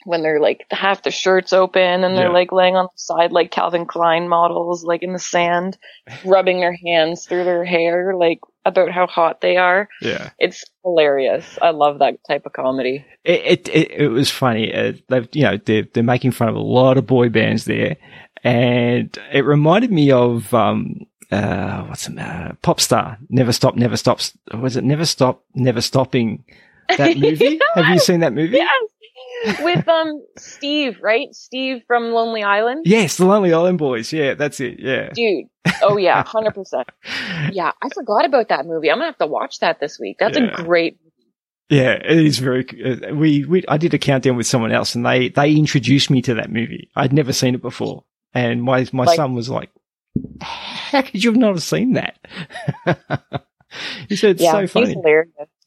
[0.04, 2.32] when they're like half the shirts open and they're Yeah.
[2.32, 5.76] like laying on the side like Calvin Klein models, like in the sand,
[6.24, 9.88] rubbing their hands through their hair, like about how hot they are.
[10.00, 10.30] Yeah.
[10.38, 11.58] It's hilarious.
[11.60, 13.04] I love that type of comedy.
[13.24, 14.72] It it, it, it was funny.
[14.72, 17.96] Uh, they've you know they're they're making fun of a lot of boy bands there,
[18.44, 22.56] and it reminded me of um uh what's the matter?
[22.62, 23.18] Popstar.
[23.28, 24.36] Never stop, never stops.
[24.54, 26.44] Was it Never Stop, Never Stopping?
[26.96, 27.60] That movie?
[27.74, 28.56] Have you seen that movie?
[28.56, 29.58] Yes.
[29.60, 31.32] With um Steve, right?
[31.32, 32.84] Steve from Lonely Island.
[32.86, 34.12] Yes, the Lonely Island Boys.
[34.12, 34.80] Yeah, that's it.
[34.80, 35.10] Yeah.
[35.14, 35.46] Dude.
[35.82, 36.88] Oh yeah, hundred percent.
[37.52, 38.90] Yeah, I forgot about that movie.
[38.90, 40.16] I'm gonna have to watch that this week.
[40.18, 40.54] That's Yeah.
[40.58, 40.98] a great
[41.68, 42.64] Yeah, it is very.
[42.82, 46.22] Uh, we, we I did a countdown with someone else, and they they introduced me
[46.22, 46.90] to that movie.
[46.96, 49.70] I'd never seen it before, and my my Like- son was like,
[50.40, 52.18] "How could you have not have seen that?"
[54.08, 54.96] he said, "It's yeah, so funny."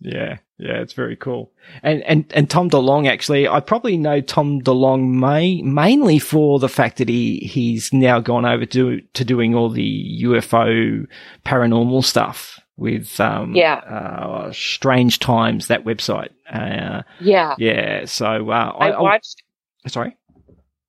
[0.04, 1.52] Yeah, yeah, it's very cool.
[1.84, 6.70] And and and Tom DeLonge actually, I probably know Tom DeLonge may, mainly for the
[6.70, 11.06] fact that he he's now gone over to to doing all the UFO
[11.46, 13.76] paranormal stuff with um Yeah.
[13.76, 16.30] uh, Strange Times that website.
[16.52, 17.56] Uh, Yeah.
[17.60, 19.44] yeah, so uh, I, I watched
[19.88, 20.18] sorry.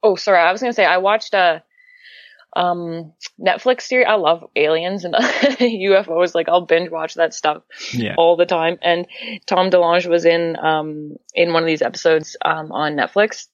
[0.03, 0.38] Oh, sorry.
[0.40, 1.62] I was gonna say I watched a
[2.54, 4.06] um Netflix series.
[4.08, 6.34] I love aliens and UFOs.
[6.34, 7.62] Like I'll binge watch that stuff
[7.92, 8.78] Yeah, all the time.
[8.82, 9.06] And
[9.46, 13.46] Tom DeLonge was in um in one of these episodes um on Netflix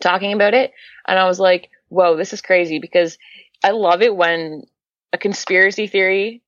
[0.00, 0.72] talking about it,
[1.06, 3.18] and I was like, "Whoa, this is crazy!" Because
[3.62, 4.64] I love it when
[5.12, 6.42] a conspiracy theory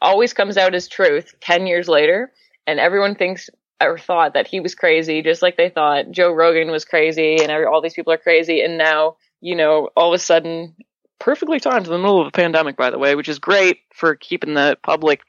[0.00, 2.32] always comes out as truth ten years later,
[2.66, 3.48] and everyone thinks
[3.80, 7.50] or thought that he was crazy, just like they thought Joe Rogan was crazy, and
[7.50, 10.74] every, all these people are crazy, and now you know all of a sudden.
[11.24, 14.14] Perfectly timed in the middle of a pandemic, by the way, which is great for
[14.14, 15.22] keeping the public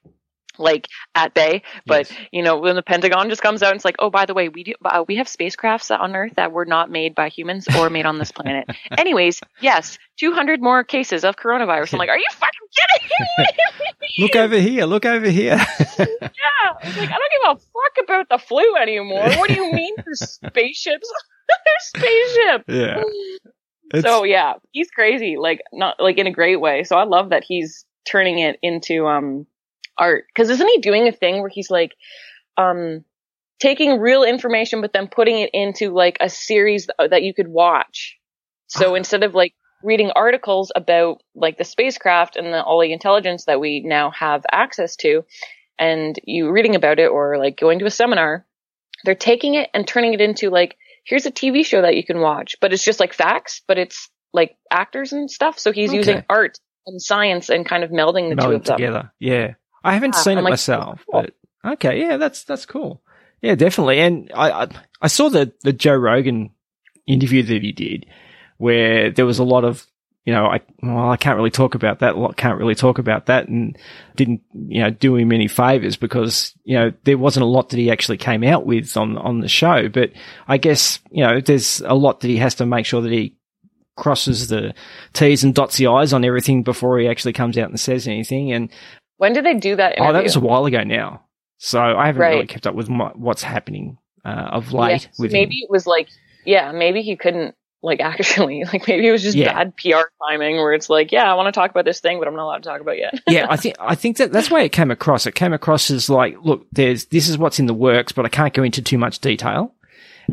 [0.58, 1.64] like at bay.
[1.86, 2.20] But Yes.
[2.34, 4.50] you know, when the Pentagon just comes out and it's like, oh, by the way,
[4.50, 7.90] we do uh, we have spacecrafts on Earth that were not made by humans or
[7.90, 8.68] made on this planet.
[8.98, 11.94] Anyways, yes, 200 more cases of coronavirus.
[11.94, 14.24] I'm like, are you fucking kidding me?
[14.24, 14.86] look over here.
[14.86, 15.56] Look over here.
[16.00, 16.06] yeah,
[16.84, 19.30] like, I don't give a fuck about the flu anymore.
[19.38, 21.10] What do you mean there's spaceships?
[21.48, 22.66] there's spaceships.
[22.68, 23.02] yeah.
[23.94, 26.84] It's, So yeah, he's crazy, like not like in a great way.
[26.84, 29.46] So I love that he's turning it into um
[29.98, 31.94] art because isn't he doing a thing where he's like
[32.58, 33.04] um
[33.60, 38.18] taking real information but then putting it into like a series that you could watch.
[38.68, 43.46] So instead of like reading articles about like the spacecraft and the, all the intelligence
[43.46, 45.24] that we now have access to,
[45.78, 48.46] and you reading about it or like going to a seminar,
[49.04, 52.20] they're taking it and turning it into like here's a TV show that you can
[52.20, 55.58] watch, but it's just like facts, but it's like actors and stuff.
[55.60, 55.98] So he's Okay.
[55.98, 58.78] using art and science and kind of melding the two of them.
[58.78, 59.12] together.
[59.20, 61.24] Yeah, I haven't Yeah, seen it I'm like, myself, cool.
[61.64, 63.02] but okay, yeah, that's that's cool.
[63.42, 64.00] Yeah, definitely.
[64.00, 64.68] And I I,
[65.02, 66.52] I saw the the Joe Rogan
[67.08, 68.08] interview that he did,
[68.58, 69.86] where there was a lot of
[70.26, 72.16] you know I well I can't really talk about that.
[72.36, 73.78] Can't really talk about that, and
[74.16, 77.78] didn't you know do him any favors because you know there wasn't a lot that
[77.78, 79.88] he actually came out with on on the show.
[79.88, 80.12] But
[80.48, 83.36] I guess you know there's a lot that he has to make sure that he
[83.96, 84.74] crosses the
[85.14, 88.52] T's and dots the I's on everything before he actually comes out and says anything.
[88.52, 88.70] And
[89.18, 89.96] When did they do that?
[90.00, 91.22] oh, that was a while ago now.
[91.60, 95.56] So I haven't really kept up with my, what's happening uh, of late Yeah, maybe
[95.60, 95.64] him.
[95.64, 96.10] it was like,
[96.46, 99.54] yeah, maybe he couldn't like actually, like maybe it was just Yeah.
[99.54, 102.28] bad PR timing where it's like, yeah, I want to talk about this thing, but
[102.28, 103.22] I'm not allowed to talk about it yet.
[103.28, 105.26] yeah, I think I think that that's why it came across.
[105.26, 108.30] It came across as like, look, there's this is what's in the works, but I
[108.30, 109.74] can't go into too much detail.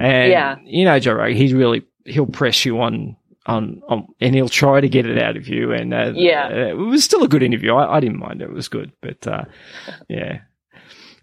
[0.01, 0.57] And Yeah.
[0.65, 3.17] you know, Joe Rogan, he's really he'll press you on.
[3.45, 5.73] On, on, and he'll try to get it out of you.
[5.73, 6.47] And uh, Yeah.
[6.47, 7.75] uh, it was still a good interview.
[7.75, 8.93] I, I didn't mind it; it was good.
[9.01, 9.47] But uh,
[10.09, 10.43] yeah,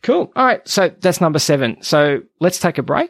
[0.03, 0.29] cool.
[0.35, 1.77] All right, so that's number seven.
[1.81, 3.09] So let's take a break.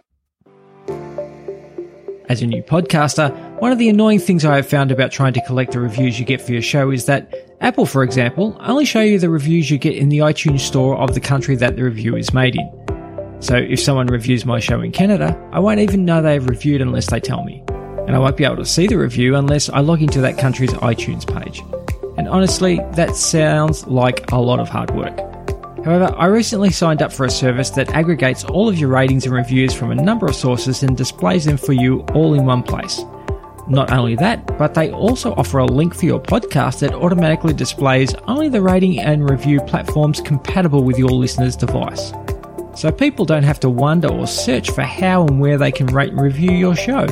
[2.29, 5.43] As a new podcaster, one of the annoying things I have found about trying to
[5.47, 9.01] collect the reviews you get for your show is that Apple, for example, only show
[9.01, 12.15] you the reviews you get in the iTunes store of the country that the review
[12.15, 13.39] is made in.
[13.39, 17.09] So if someone reviews my show in Canada, I won't even know they've reviewed unless
[17.09, 17.63] they tell me.
[18.05, 20.73] And I won't be able to see the review unless I log into that country's
[20.73, 21.63] iTunes page.
[22.15, 25.28] And honestly, that sounds like a lot of hard work.
[25.83, 29.33] However, I recently signed up for a service that aggregates all of your ratings and
[29.33, 33.01] reviews from a number of sources and displays them for you all in one place.
[33.69, 38.13] Not only that, but they also offer a link for your podcast that automatically displays
[38.27, 42.11] only the rating and review platforms compatible with your listener's device.
[42.75, 46.09] So people don't have to wonder or search for how and where they can rate
[46.09, 47.05] and review your show.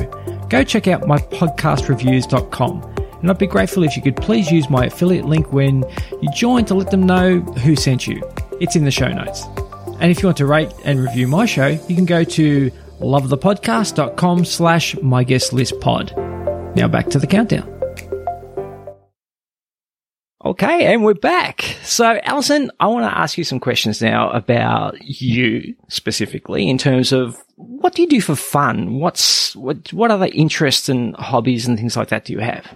[0.50, 2.94] Go check out mypodcastreviews.com.
[3.20, 5.84] And I'd be grateful if you could please use my affiliate link when
[6.20, 8.22] you join to let them know who sent you.
[8.60, 9.44] It's in the show notes.
[10.00, 14.44] And if you want to rate and review my show, you can go to lovethepodcast.com
[14.44, 16.12] slash my guest list pod.
[16.76, 17.74] Now back to the countdown.
[20.44, 21.62] Okay, and we're back.
[21.82, 27.12] So, Ellocin, I want to ask you some questions now about you specifically in terms
[27.12, 29.00] of what do you do for fun?
[29.00, 32.72] What's what what other interests and hobbies and things like that do you have?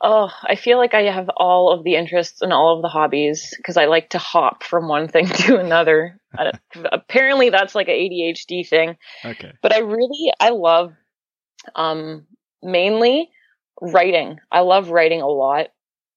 [0.00, 3.52] Oh, I feel like I have all of the interests and all of the hobbies
[3.56, 6.20] because I like to hop from one thing to another.
[6.92, 8.96] Apparently, that's like an ADHD thing.
[9.24, 9.52] Okay.
[9.62, 10.92] But I really, I love,
[11.74, 12.26] um,
[12.62, 13.30] mainly
[13.80, 14.38] writing.
[14.50, 15.68] I love writing a lot.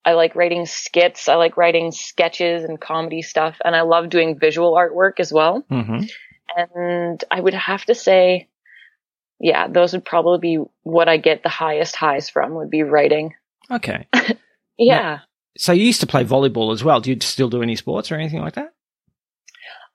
[0.03, 1.29] I like writing skits.
[1.29, 5.63] I like writing sketches and comedy stuff, and I love doing visual artwork as well.
[5.71, 6.05] Mm-hmm.
[6.57, 8.49] And I would have to say,
[9.39, 13.33] yeah, those would probably be what I get the highest highs from would be writing.
[13.71, 14.07] Okay.
[14.77, 15.19] Yeah.
[15.59, 17.01] So you used to play volleyball as well.
[17.01, 18.73] Do you still do any sports or anything like that?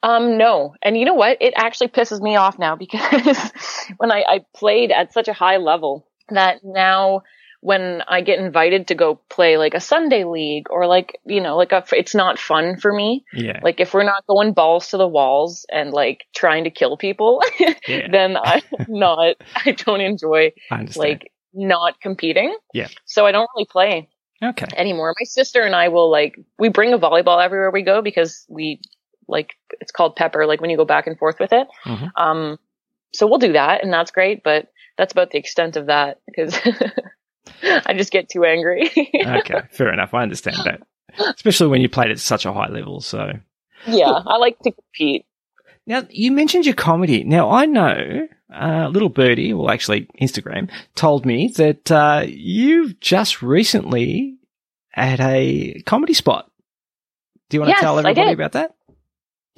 [0.02, 0.74] Um, no.
[0.80, 1.38] And you know what?
[1.40, 3.50] It actually pisses me off now because
[3.96, 7.22] when I, I played at such a high level that now
[7.62, 11.56] when I get invited to go play like a Sunday league or like, you know,
[11.56, 13.24] like a, it's not fun for me.
[13.32, 13.58] Yeah.
[13.62, 17.42] Like if we're not going balls to the walls and like trying to kill people,
[17.88, 18.06] Yeah.
[18.12, 22.56] then I'm not, I don't enjoy I like not competing.
[22.72, 22.88] Yeah.
[23.04, 24.08] So I don't really play
[24.42, 24.66] okay.
[24.76, 25.14] anymore.
[25.18, 28.80] My sister and I will like we bring a volleyball everywhere we go because we
[29.28, 31.66] like it's called pepper like when you go back and forth with it.
[31.84, 32.10] Mhm.
[32.16, 32.58] Um
[33.12, 36.58] so we'll do that and that's great, but that's about the extent of that because
[37.62, 38.90] I just get too angry.
[39.14, 39.62] okay.
[39.70, 40.14] Fair enough.
[40.14, 40.82] I understand that.
[41.34, 43.00] Especially when you played at such a high level.
[43.00, 43.32] So
[43.86, 45.24] yeah, I like to compete.
[45.86, 47.24] now you mentioned your comedy.
[47.24, 53.42] Now I know uh, little birdie, well actually Instagram told me that uh, you've just
[53.42, 54.36] recently
[54.90, 56.50] had a comedy spot.
[57.48, 58.74] Do you want Yes, to tell everybody about that?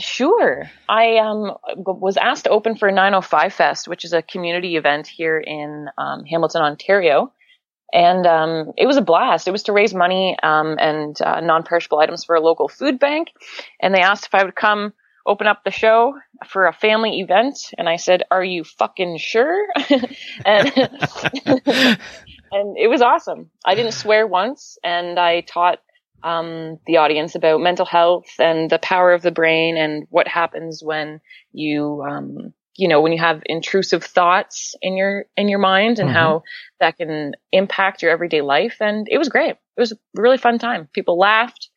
[0.01, 0.71] Sure.
[0.89, 5.39] I um was asked to open for 905 Fest, which is a community event here
[5.39, 7.33] in um, Hamilton, Ontario.
[7.93, 9.49] And um, it was a blast.
[9.49, 13.29] It was to raise money um, and uh, non-perishable items for a local food bank.
[13.81, 14.93] And they asked if I would come
[15.29, 16.15] open up the show
[16.49, 17.59] for a family event.
[17.79, 19.67] And I said, "Are you fucking sure?"
[20.47, 20.73] and
[22.53, 23.51] and it was awesome.
[23.67, 25.81] I didn't swear once, and I taught
[26.25, 30.83] um, the audience about mental health and the power of the brain and what happens
[30.83, 31.21] when
[31.53, 36.11] you, um, you know, when you have intrusive thoughts in your in your mind and
[36.11, 36.15] Mhm.
[36.15, 36.43] how
[36.81, 38.77] that can impact your everyday life.
[38.81, 39.51] And it was great.
[39.51, 40.89] It was a really fun time.
[40.93, 41.69] People laughed,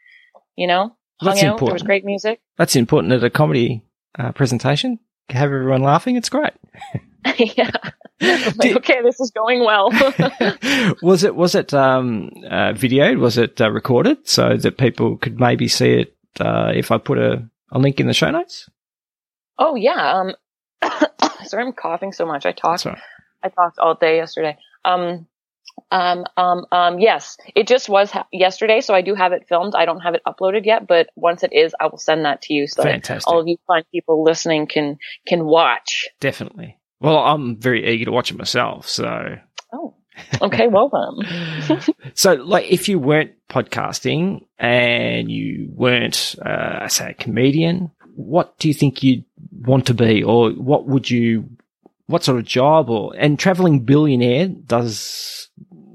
[0.56, 1.44] you know, hung That's out.
[1.44, 1.86] There was important.
[1.86, 2.42] great music.
[2.58, 3.84] That's important at a comedy
[4.18, 5.00] uh, presentation.
[5.30, 6.16] Have everyone laughing.
[6.16, 6.54] It's great.
[7.38, 7.72] yeah.
[8.22, 9.90] Like, Did- okay, this is going well.
[11.02, 13.18] was it was it um, uh, videoed?
[13.18, 17.18] Was it uh, recorded so that people could maybe see it uh, if I put
[17.18, 18.70] a, a link in the show notes?
[19.58, 20.20] oh yeah.
[20.20, 20.36] Um,
[21.46, 22.46] sorry, I'm coughing so much.
[22.46, 22.86] I talked.
[22.86, 24.56] I talked all day yesterday.
[24.86, 25.26] Um,
[25.90, 29.74] um, um, um, yes, it just was ha- yesterday, so I do have it filmed.
[29.76, 32.54] I don't have it uploaded yet, but once it is, I will send that to
[32.54, 33.28] you so that Fantastic.
[33.28, 36.08] all of you fine people listening can can watch.
[36.20, 36.78] Definitely.
[37.00, 38.88] Well, I'm very eager to watch it myself.
[38.88, 39.38] So,
[39.74, 39.96] Oh,
[40.42, 41.82] okay, well then.
[42.14, 48.68] so like, if you weren't podcasting and you weren't, uh, say, a comedian, what do
[48.68, 51.50] you think you'd want to be, or what would you,
[52.08, 55.50] what sort of job, or and traveling billionaire does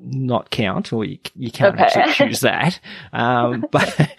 [0.07, 1.85] not count, or you, you can't Okay.
[1.85, 2.79] actually choose that.
[3.13, 3.95] Um, but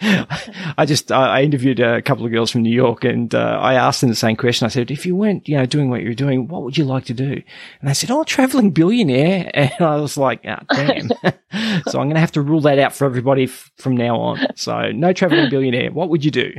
[0.78, 4.00] I just I interviewed a couple of girls from New York, and uh, I asked
[4.00, 4.66] them the same question.
[4.66, 7.06] I said, if you weren't, you know, doing what you're doing, what would you like
[7.06, 7.42] to do?
[7.80, 9.50] And they said, oh, traveling billionaire.
[9.54, 11.08] And I was like, ah, damn.
[11.08, 14.38] so I'm going to have to rule that out for everybody f- from now on.
[14.56, 15.90] So no traveling billionaire.
[15.92, 16.52] What would you do?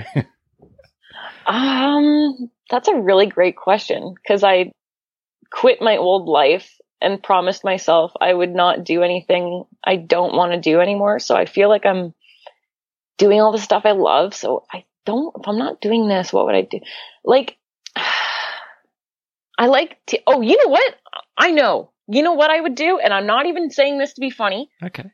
[1.45, 4.71] Um, that's a really great question because I
[5.51, 6.69] quit my old life
[7.01, 11.19] and promised myself I would not do anything I don't want to do anymore.
[11.19, 12.13] So I feel like I'm
[13.17, 14.33] doing all the stuff I love.
[14.33, 16.79] So I don't, if I'm not doing this, what would I do?
[17.23, 17.57] Like,
[17.95, 20.95] I like to, oh, you know what?
[21.37, 21.91] I know.
[22.07, 22.97] You know what I would do?
[22.97, 24.69] And I'm not even saying this to be funny.
[24.83, 25.11] okay.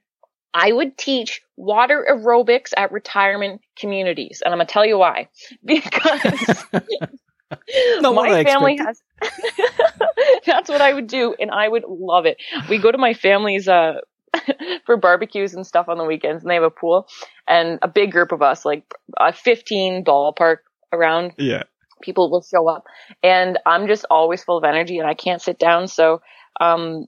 [0.53, 4.41] I would teach water aerobics at retirement communities.
[4.43, 5.27] And I'm going to tell you why.
[5.65, 6.65] Because
[8.01, 9.01] Not my family has
[10.45, 12.37] that's what I would do and I would love it.
[12.69, 13.95] We go to my family's uh
[14.85, 17.07] for barbecues and stuff on the weekends and they have a pool
[17.47, 18.83] and a big group of us like
[19.19, 20.57] a 15 ballpark
[20.91, 21.63] around Yeah.
[22.01, 22.85] people will show up
[23.23, 26.21] and I'm just always full of energy and I can't sit down so
[26.59, 27.05] um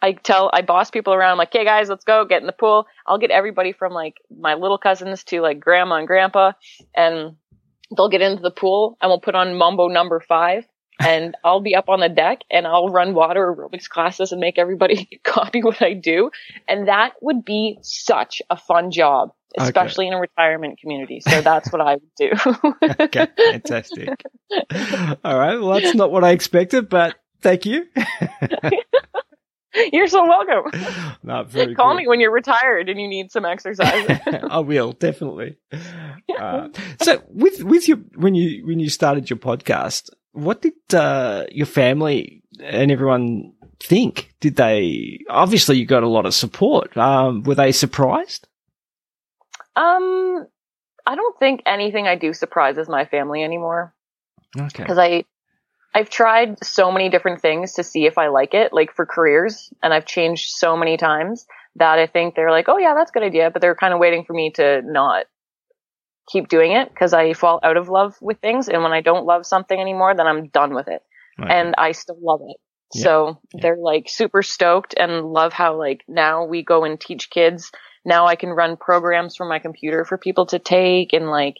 [0.00, 2.52] I tell I boss people around I'm like hey guys let's go get in the
[2.52, 6.52] pool I'll get everybody from like my little cousins to like grandma and grandpa
[6.94, 7.36] and
[7.96, 10.64] they'll get into the pool and we'll put on Mambo number 5
[11.00, 14.58] and I'll be up on the deck and I'll run water aerobics classes and make
[14.58, 16.30] everybody copy what I do.
[16.68, 21.20] And that would be such a fun job, especially in a retirement community.
[21.20, 22.30] So that's what I would do.
[23.00, 24.08] okay, fantastic.
[25.24, 25.60] All right.
[25.60, 27.86] Well, that's not what I expected, but thank you.
[29.92, 30.70] You're so welcome.
[31.24, 31.96] No, very Call cool.
[31.98, 34.06] me when you're retired and you need some exercise.
[34.50, 35.56] I will definitely.
[36.36, 36.68] Uh,
[37.00, 41.66] so, with with your when you when you started your podcast, what did uh, your
[41.66, 44.34] family and everyone think?
[44.40, 46.96] Did they obviously you got a lot of support?
[46.96, 48.48] Um, were they surprised?
[49.76, 50.46] um,
[51.06, 53.94] I don't think anything I do surprises my family anymore.
[54.58, 54.82] Okay.
[54.82, 55.24] because I
[55.94, 59.72] I've tried so many different things to see if I like it, like for careers,
[59.82, 63.14] and I've changed so many times that I think they're like, oh yeah, that's a
[63.14, 65.26] good idea, but they're kind of waiting for me to not
[66.30, 69.26] keep doing it because I fall out of love with things, and when I don't
[69.26, 71.02] love something anymore, then I'm done with it,
[71.50, 72.56] and I still love it.
[72.94, 73.60] Yeah, So yeah.
[73.62, 77.70] they're like super stoked and love how like now we go and teach kids.
[78.04, 81.56] Now I can run programs from my computer for people to take and like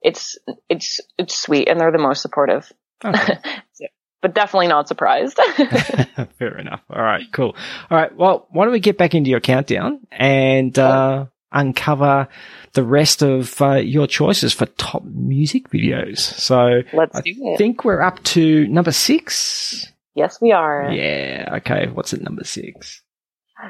[0.00, 0.38] it's
[0.70, 2.72] it's it's sweet and they're the most supportive
[3.04, 3.38] Okay.
[4.22, 5.38] but definitely not surprised.
[6.38, 6.82] Fair enough.
[6.90, 7.56] All right, cool.
[7.90, 12.28] All right, well, why don't we get back into your countdown and uh, uncover
[12.74, 16.18] the rest of uh, your choices for top music videos?
[16.18, 17.58] So Let's I do it.
[17.58, 19.90] think we're up to number six.
[20.14, 20.90] yes, we are.
[20.92, 21.54] Yeah.
[21.58, 21.86] Okay.
[21.88, 23.02] What's at number six?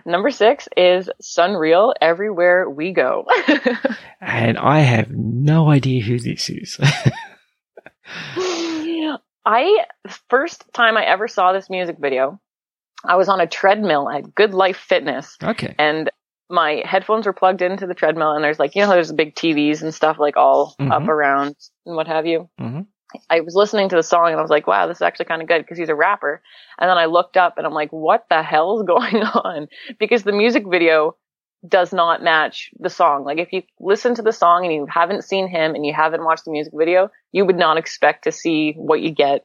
[0.06, 3.26] Number six is SonReal Everywhere We Go.
[4.20, 6.78] And I have no idea who this is.
[9.44, 9.84] I
[10.28, 12.40] first time I ever saw this music video,
[13.04, 15.74] I was on a treadmill at GoodLife Fitness okay.
[15.78, 16.10] and
[16.50, 19.82] my headphones were plugged into the treadmill and there's like, you know, there's big TVs
[19.82, 21.08] and stuff like all up Mhm.
[21.08, 22.50] around and what have you.
[22.60, 22.86] Mhm.
[23.28, 25.42] I was listening to the song and I was like, wow, this is actually kind
[25.42, 26.42] of good because he's a rapper.
[26.78, 29.68] And then I looked up and I'm like, what the hell's going on?
[29.98, 31.16] Because the music video
[31.66, 33.24] does not match the song.
[33.24, 36.24] Like if you listen to the song and you haven't seen him and you haven't
[36.24, 39.44] watched the music video, you would not expect to see what you get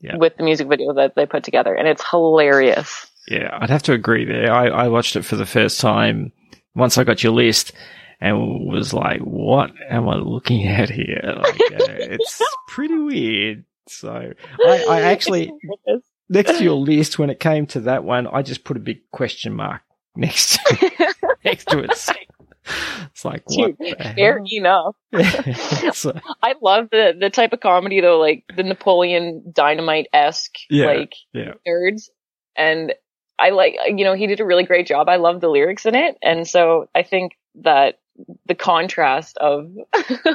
[0.00, 0.16] Yeah.
[0.16, 1.74] with the music video that they put together.
[1.74, 3.10] And it's hilarious.
[3.28, 4.52] Yeah, I'd have to agree there.
[4.52, 6.32] I, I watched it for the first time
[6.74, 7.72] once I got your list
[8.20, 11.20] and was like, what am I looking at here?
[11.24, 13.64] Like, uh, it's pretty weird.
[13.88, 14.32] So
[14.64, 15.50] I, I actually,
[16.28, 19.10] next to your list, when it came to that one, I just put a big
[19.10, 19.82] question mark
[20.16, 21.90] next to, next to it.
[21.90, 24.44] It's like, what Dude, Fair hell?
[24.50, 24.96] enough.
[25.94, 30.86] So, I love the the type of comedy though, like the Napoleon Dynamite esque, Yeah,
[30.86, 31.52] like yeah.
[31.68, 32.08] nerds.
[32.56, 32.94] And
[33.38, 35.08] I like, you know, he did a really great job.
[35.08, 37.98] I love the lyrics in it, and so I think that
[38.46, 39.70] the contrast of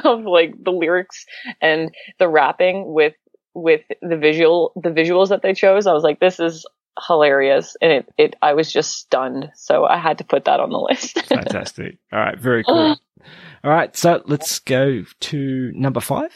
[0.04, 1.24] of like the lyrics
[1.60, 3.14] and the rapping with
[3.54, 6.64] with the visual the visuals that they chose, I was like, this is
[7.06, 9.50] hilarious, and it it I was just stunned.
[9.54, 11.20] So I had to put that on the list.
[11.26, 11.98] fantastic.
[12.12, 12.96] All right, very cool.
[13.62, 16.30] All right, so let's go to number five.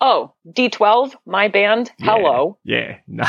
[0.00, 1.90] oh, D12, my band.
[1.98, 2.06] Yeah.
[2.16, 3.24] Hello, Yeah, no,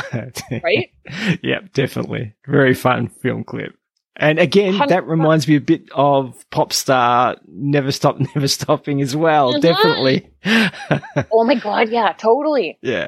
[0.64, 0.92] right?
[1.44, 2.34] yeah, definitely.
[2.48, 3.74] Very fun film clip.
[4.16, 5.08] And again, that 100%.
[5.08, 9.54] reminds me a bit of pop star Never Stop, Never Stopping as well.
[9.54, 9.62] Mhm.
[9.62, 10.30] Definitely.
[11.32, 12.78] Oh my god, yeah, totally.
[12.82, 13.08] yeah.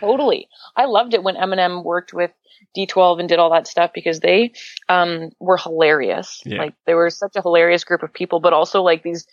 [0.00, 0.48] Totally.
[0.76, 2.30] I loved it when Eminem worked with
[2.76, 4.52] D12 and did all that stuff because they
[4.88, 6.42] um were hilarious.
[6.44, 6.58] Yeah.
[6.58, 9.26] Like they were such a hilarious group of people, but also like these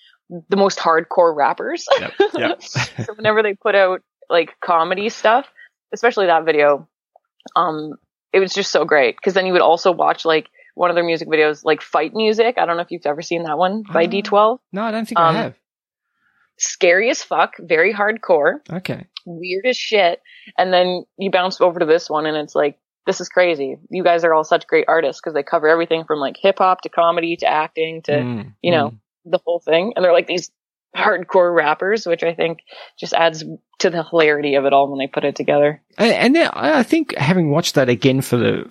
[0.50, 1.86] the most hardcore rappers.
[2.00, 2.14] Yep.
[2.36, 2.64] Yep.
[2.64, 5.48] so whenever they put out like comedy stuff,
[5.94, 6.88] especially that video,
[7.56, 7.94] um
[8.32, 11.04] it was just so great because then you would also watch like one of their
[11.04, 12.58] music videos like fight music.
[12.58, 14.08] I don't know if you've ever seen that one by Ah.
[14.08, 14.60] D12.
[14.72, 15.56] no, I don't think Um, I have.
[16.58, 18.60] Scary as fuck, very hardcore.
[18.72, 19.06] Okay.
[19.26, 20.22] weird as shit.
[20.58, 23.78] And then you bounce over to this one and it's like, this is crazy.
[23.90, 26.82] You guys are all such great artists because they cover everything from like hip hop
[26.82, 29.00] to comedy to acting to Mm, you know, mm.
[29.26, 29.94] the whole thing.
[29.96, 30.52] And they're like these
[30.96, 32.60] hardcore rappers, which I think
[33.00, 33.44] just adds
[33.80, 35.82] to the hilarity of it all when they put it together.
[35.98, 38.66] And, I think having watched that again for the,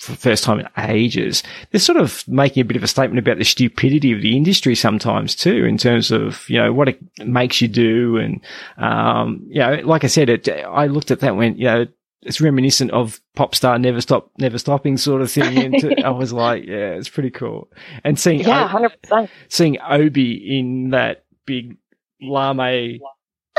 [0.00, 3.38] for first time in ages, they're sort of making a bit of a statement about
[3.38, 7.60] the stupidity of the industry sometimes too, in terms of, you know, what it makes
[7.60, 8.16] you do.
[8.18, 8.40] And,
[8.78, 11.86] um, you know, like I said, it, I looked at that and went, you know,
[12.22, 15.58] it's reminiscent of pop star never stop, never stopping sort of thing.
[15.74, 17.68] And I was like, yeah, it's pretty cool.
[18.02, 19.30] And seeing, Yeah, O- hundred percent.
[19.48, 21.76] seeing Obi in that big
[22.20, 23.00] lame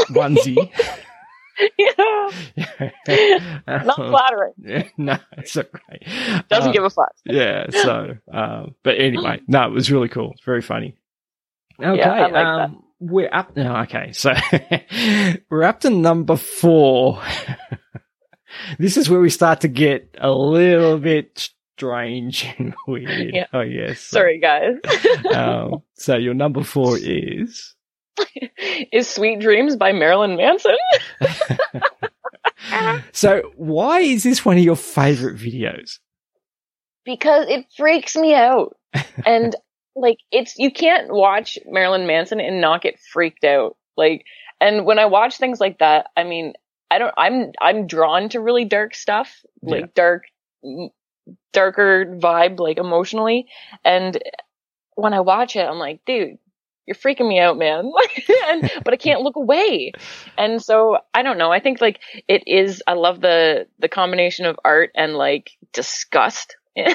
[0.10, 0.72] onesie.
[1.78, 2.30] Yeah.
[3.68, 4.54] Not flattering.
[4.58, 6.44] Yeah, no, it's okay.
[6.50, 7.14] Doesn't Uh, give a fuck.
[7.26, 10.32] Yeah, so, um, but anyway, no, it was really cool.
[10.32, 10.98] It's very funny.
[11.82, 13.84] Okay, Yeah, like um, we're up now.
[13.84, 14.34] Okay, so
[15.50, 17.22] we're up to number four.
[18.80, 23.34] this is where we start to get a little bit strange and weird.
[23.34, 23.48] Yeah.
[23.54, 24.02] Oh yes.
[24.02, 24.76] Sorry, guys.
[25.34, 27.75] Um, so your number four is
[28.92, 30.76] is Sweet Dreams by Marilyn Manson?
[33.12, 36.00] so why is this one of your favorite videos?
[37.06, 38.76] because it freaks me out.
[39.28, 39.56] and
[39.96, 43.78] like it's you can't watch Marilyn Manson and not get freaked out.
[43.96, 44.26] Like
[44.60, 46.54] and when I watch things like that, I mean,
[46.90, 49.88] I don't I'm I'm drawn to really dark stuff, like Yeah.
[49.94, 50.24] dark
[51.54, 53.48] darker vibe like emotionally
[53.84, 54.22] and
[54.96, 56.38] when I watch it, I'm like, dude,
[56.86, 57.92] you're freaking me out, man.
[58.48, 59.92] and but I can't look away.
[60.38, 61.52] And so I don't know.
[61.52, 66.56] I think like it is I love the the combination of art and like disgust
[66.76, 66.94] Yeah,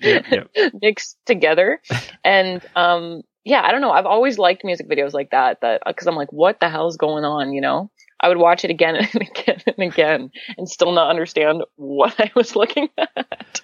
[0.00, 0.68] yeah, yeah.
[0.80, 1.80] mixed together.
[2.24, 3.90] And um yeah, I don't know.
[3.90, 7.24] I've always liked music videos like that that cuz I'm like what the hell's going
[7.24, 7.90] on, you know?
[8.22, 12.30] I would watch it again and again and again and still not understand what I
[12.34, 13.60] was looking at.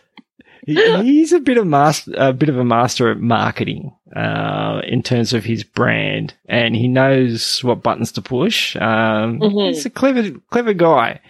[0.67, 5.03] He- He's a bit of master, a bit of a master at marketing, uh, in
[5.03, 8.75] terms of his brand, and he knows what buttons to push.
[8.77, 9.69] Um, Mhm.
[9.69, 11.21] he's a clever, clever guy.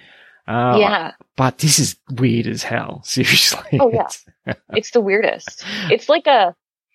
[0.48, 1.10] Uh, yeah.
[1.36, 3.02] but this is weird as hell.
[3.04, 3.78] Seriously.
[3.80, 4.06] Oh, yeah.
[4.70, 5.64] It's the weirdest.
[5.90, 6.54] It's like a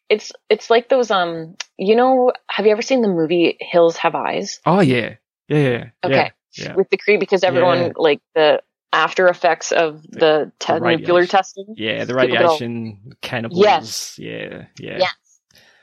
[0.10, 4.16] it's it's like those um you know have you ever seen the movie Hills Have
[4.16, 4.60] Eyes?
[4.66, 5.16] oh yeah.
[5.50, 5.58] Yeah.
[5.58, 5.86] Yeah.
[6.04, 6.32] Okay.
[6.58, 6.76] Yeah.
[6.76, 7.92] With the creep because everyone Yeah.
[7.98, 8.62] like the
[8.94, 11.74] after effects of the, te- nuclear testing.
[11.78, 12.06] Yeah.
[12.06, 13.60] The People get all- radiation cannibals.
[13.64, 14.20] Yes.
[14.20, 14.66] Yeah.
[14.80, 14.98] Yeah.
[15.00, 15.14] Yes.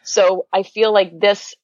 [0.02, 1.54] So I feel like this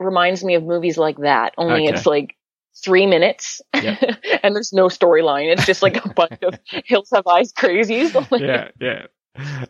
[0.00, 1.54] reminds me of movies like that.
[1.58, 1.94] Only Okay.
[1.96, 2.36] it's like
[2.84, 3.96] three minutes Yeah.
[4.42, 5.52] and there's no storyline.
[5.52, 8.12] It's just like a bunch of Hills Have Eyes crazies.
[8.30, 8.68] Like, Yeah.
[8.80, 9.06] Yeah.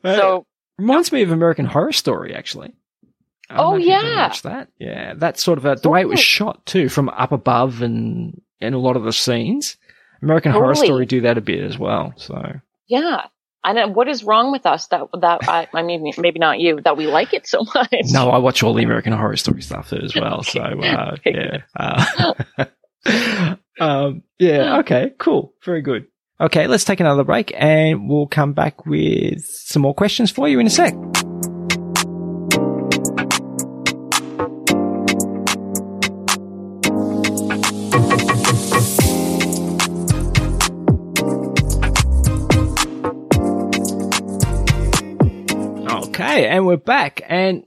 [0.02, 0.46] Uh, So
[0.78, 2.74] reminds me of American Horror Story, actually.
[3.50, 4.32] Oh, know if you've ever yeah.
[4.44, 4.68] that.
[4.78, 8.40] Yeah, that's sort of a, the way it was shot too, from up above and
[8.60, 9.76] and a lot of the scenes.
[10.24, 12.12] American Horror Story do that a bit as well.
[12.16, 13.26] So Yeah.
[13.66, 16.96] And what is wrong with us that that I, I mean maybe not you that
[16.98, 17.88] we like it so much?
[18.10, 20.42] no, I watch all the American Horror Story stuff as well.
[20.42, 22.64] So uh, yeah, uh,
[23.80, 26.06] um, yeah, okay, cool, very good.
[26.40, 30.58] Okay, let's take another break and we'll come back with some more questions for you
[30.58, 30.94] in a sec.
[46.34, 47.20] Okay, and we're back.
[47.28, 47.62] And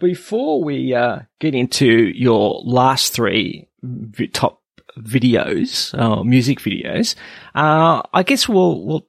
[0.00, 3.68] before we uh, get into your last three
[4.32, 4.57] top
[5.02, 7.14] videos, uh, music videos,
[7.54, 9.06] uh, I guess we'll, we'll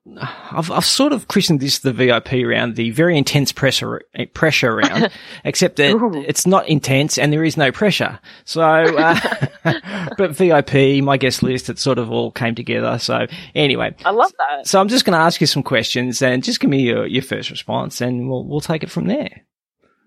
[0.51, 4.01] I've, I've sort of christened this the VIP round, the very intense pressure
[4.33, 5.09] pressure round,
[5.43, 6.13] except that Ooh.
[6.27, 8.19] it's not intense and there is no pressure.
[8.45, 9.19] So, uh,
[10.17, 12.97] but VIP, my guest list, it sort of all came together.
[12.99, 14.67] So anyway, I love that.
[14.67, 17.23] so I'm just going to ask you some questions and just give me your, your
[17.23, 19.45] first response and we'll, we'll take it from there.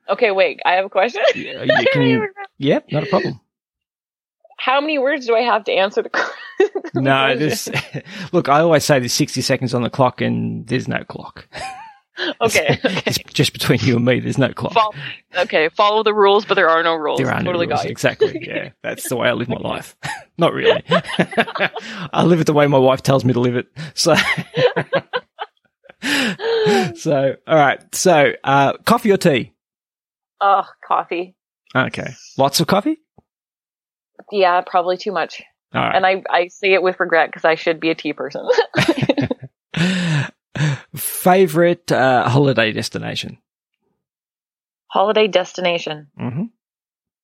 [0.09, 0.61] Okay, wait.
[0.65, 1.23] I have a question.
[1.35, 2.29] Yeah, you can-
[2.59, 3.41] Yep, not a problem.
[4.63, 6.09] How many words do I have to answer the?
[6.11, 6.31] question?
[6.95, 7.69] No, this,
[8.33, 11.49] look, I always say there's 60 seconds on the clock and there's no clock.
[12.43, 12.79] Okay.
[12.85, 13.03] okay.
[13.07, 14.75] It's just between you and me, there's no clock.
[14.75, 14.95] Fol-
[15.39, 15.71] okay.
[15.71, 17.19] Follow the rules, but there are no rules.
[17.19, 17.87] There are no totally rules.
[17.87, 18.47] Exactly.
[18.47, 18.69] Yeah.
[18.83, 19.97] That's the way I live my life.
[20.37, 20.85] Not really.
[20.87, 23.67] I live it the way my wife tells me to live it.
[23.95, 24.15] So,
[26.95, 27.83] so, all right.
[27.95, 29.55] So, uh, coffee or tea?
[30.41, 31.35] Oh, coffee.
[31.75, 32.13] Okay.
[32.37, 32.99] Lots of coffee?
[34.33, 35.43] Yeah, probably too much.
[35.75, 35.95] Right.
[35.95, 38.47] And I, I say it with regret because I should be a tea person.
[40.97, 43.39] Favorite uh, holiday destination?
[44.89, 46.09] Holiday destination.
[46.19, 46.45] hmm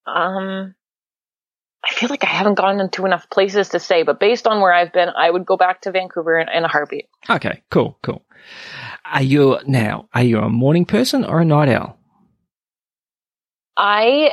[0.07, 0.75] Um,
[1.85, 4.73] I feel like I haven't gone into enough places to say, but based on where
[4.73, 7.09] I've been, I would go back to Vancouver in, in a heartbeat.
[7.29, 8.25] Okay, cool, cool.
[9.05, 10.09] Are you now?
[10.15, 11.99] Are you a morning person or a night owl?
[13.77, 14.33] I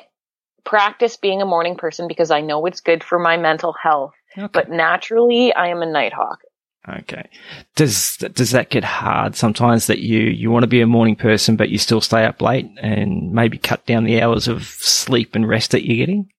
[0.65, 4.47] practice being a morning person because I know it's good for my mental health, Okay.
[4.51, 6.39] but naturally I am a nighthawk.
[6.87, 7.29] Okay.
[7.75, 11.55] Does does that get hard sometimes that you you want to be a morning person
[11.55, 15.47] but you still stay up late and maybe cut down the hours of sleep and
[15.47, 16.29] rest that you're getting?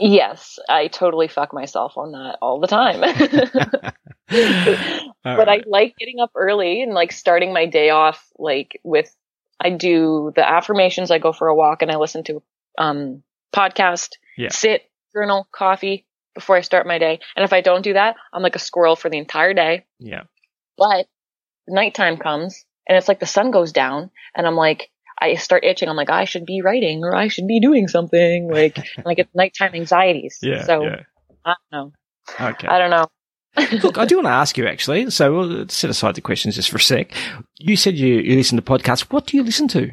[0.00, 3.02] Yes, I totally fuck myself on that all the time.
[4.30, 5.62] All but right.
[5.66, 9.14] I like getting up early and like starting my day off like with
[9.60, 12.42] I do the affirmations, I go for a walk and I listen to
[12.78, 13.22] um
[13.54, 14.50] podcast, Yeah.
[14.50, 14.82] sit,
[15.14, 17.18] journal, coffee before I start my day.
[17.36, 19.86] And if I don't do that, I'm like a squirrel for the entire day.
[19.98, 20.22] yeah.
[20.76, 21.06] But
[21.66, 24.90] nighttime comes and it's like the sun goes down and I'm like
[25.20, 25.88] I start itching.
[25.88, 28.48] I'm like, I should be writing or I should be doing something.
[28.48, 30.38] Like, and I get nighttime anxieties.
[30.40, 30.62] Yeah.
[30.62, 31.02] so yeah.
[31.44, 31.92] I don't know.
[32.50, 32.68] Okay.
[32.68, 33.08] I don't know.
[33.82, 35.10] Look, I do want to ask you actually.
[35.10, 37.12] So we'll set aside the questions just for a sec.
[37.58, 39.10] You said you, you listen to podcasts.
[39.10, 39.90] What do you listen to?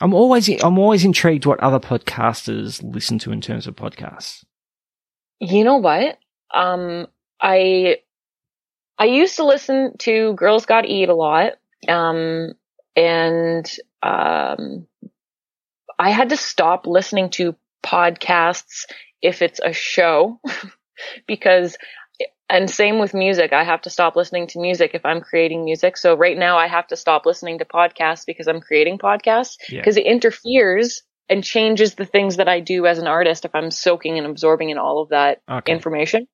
[0.00, 4.44] I'm always I'm always intrigued what other podcasters listen to in terms of podcasts.
[5.40, 6.18] You know what?
[6.54, 7.06] Um,
[7.40, 7.98] I
[8.98, 11.52] I used to listen to Girls Gotta Eat a lot,
[11.88, 12.52] um,
[12.94, 13.70] and
[14.02, 14.86] um,
[15.98, 18.84] I had to stop listening to podcasts
[19.22, 20.40] if it's a show
[21.26, 21.76] because
[22.48, 23.52] and same with music.
[23.52, 25.96] I have to stop listening to music if I'm creating music.
[25.96, 29.96] So right now I have to stop listening to podcasts because I'm creating podcasts because
[29.96, 30.02] Yeah.
[30.02, 34.16] it interferes and changes the things that I do as an artist if I'm soaking
[34.16, 35.72] and absorbing in all of that Okay.
[35.72, 36.28] information.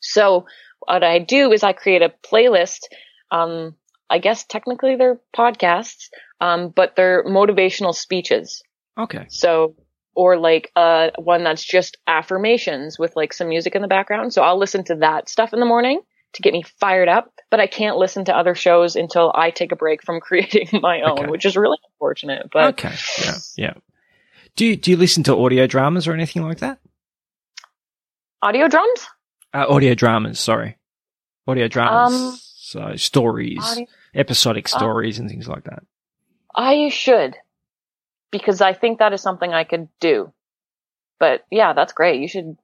[0.00, 0.46] So
[0.80, 2.80] what I do is I create a playlist.
[3.30, 3.76] Um,
[4.10, 8.62] I guess technically they're podcasts, um, but they're motivational speeches.
[8.98, 9.26] Okay.
[9.28, 9.74] So,
[10.16, 14.32] or like uh, one that's just affirmations with like some music in the background.
[14.32, 16.00] So I'll listen to that stuff in the morning
[16.32, 19.70] to get me fired up, but I can't listen to other shows until I take
[19.72, 21.30] a break from creating my own, Okay.
[21.30, 22.48] which is really unfortunate.
[22.52, 22.94] But okay.
[23.22, 23.34] Yeah.
[23.56, 23.74] Yeah.
[24.56, 26.78] Do you, do you listen to audio dramas or anything like that?
[28.42, 29.06] audio drums?
[29.52, 30.76] Uh, audio dramas, sorry.
[31.46, 32.14] Audio dramas.
[32.14, 35.82] Um, so stories, Audio- episodic uh, stories and things like that.
[36.54, 37.36] I should
[38.30, 40.32] because I think that is something I could do.
[41.18, 42.20] But yeah, that's great.
[42.20, 42.56] You should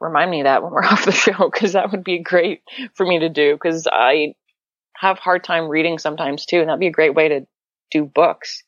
[0.00, 2.62] remind me of that when we're off the show because that would be great
[2.94, 4.34] for me to do because I
[4.96, 7.46] have hard time reading sometimes too, and that'd be a great way to
[7.90, 8.62] do books.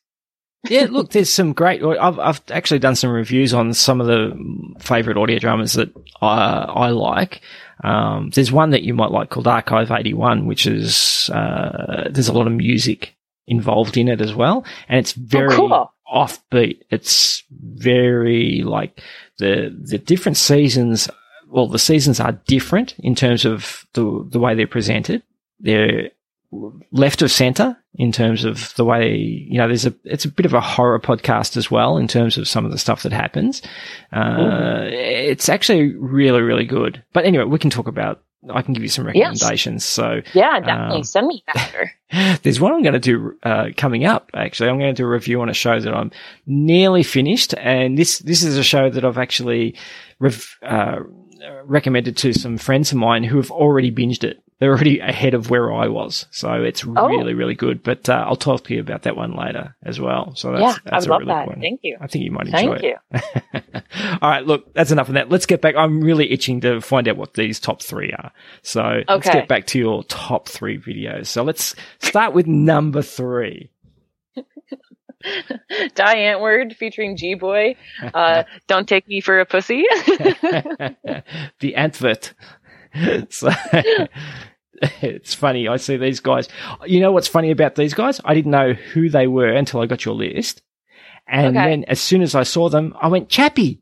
[0.67, 1.83] yeah, look, there's some great.
[1.83, 4.37] I've I've actually done some reviews on some of the
[4.79, 5.89] favorite audio dramas that
[6.21, 7.41] I I like.
[7.83, 12.33] Um, there's one that you might like called Archive 81, which is uh, there's a
[12.33, 13.15] lot of music
[13.47, 15.91] involved in it as well, and it's very cool.
[16.13, 16.81] Offbeat.
[16.89, 19.01] It's very like
[19.37, 21.09] the the different seasons.
[21.47, 25.23] Well, the seasons are different in terms of the the way they're presented.
[25.59, 26.11] They're
[26.91, 30.47] left of center in terms of the way you know there's a it's a bit
[30.47, 33.61] of a horror podcast as well in terms of some of the stuff that happens
[34.13, 38.83] uh, it's actually really really good but anyway we can talk about i can give
[38.83, 40.97] you some recommendations so Yeah, definitely.
[40.97, 41.91] Um, Send me after.
[42.43, 45.09] there's one i'm going to do uh, coming up actually i'm going to do a
[45.09, 46.11] review on a show that i'm
[46.47, 49.75] nearly finished and this this is a show that i've actually
[50.19, 50.99] rev- uh,
[51.65, 55.49] recommended to some friends of mine who have already binged it they're already ahead of
[55.49, 57.07] where I was, so it's Oh.
[57.07, 57.81] really, really good.
[57.81, 60.35] But uh, I'll talk to you about that one later as well.
[60.35, 61.45] So that's, yeah, I that's a love really that.
[61.45, 61.61] good one.
[61.61, 61.97] Thank you.
[62.01, 62.97] I think you might enjoy Thank it.
[63.63, 63.81] you.
[64.21, 65.29] All right, look, that's enough of that.
[65.29, 65.75] Let's get back.
[65.75, 68.31] I'm really itching to find out what these top three are.
[68.61, 71.27] So let's get back to your top three videos.
[71.27, 73.71] So let's start with number three.
[75.95, 77.75] Die Antwoord featuring G Boy.
[78.13, 79.83] Uh, don't take me for a pussy.
[81.59, 82.31] the Antwoord.
[83.29, 83.49] so
[85.01, 85.67] it's funny.
[85.67, 86.47] I see these guys.
[86.85, 88.21] You know what's funny about these guys?
[88.23, 90.61] I didn't know who they were until I got your list.
[91.27, 91.69] And Okay.
[91.69, 93.81] then as soon as I saw them, I went, Chappie.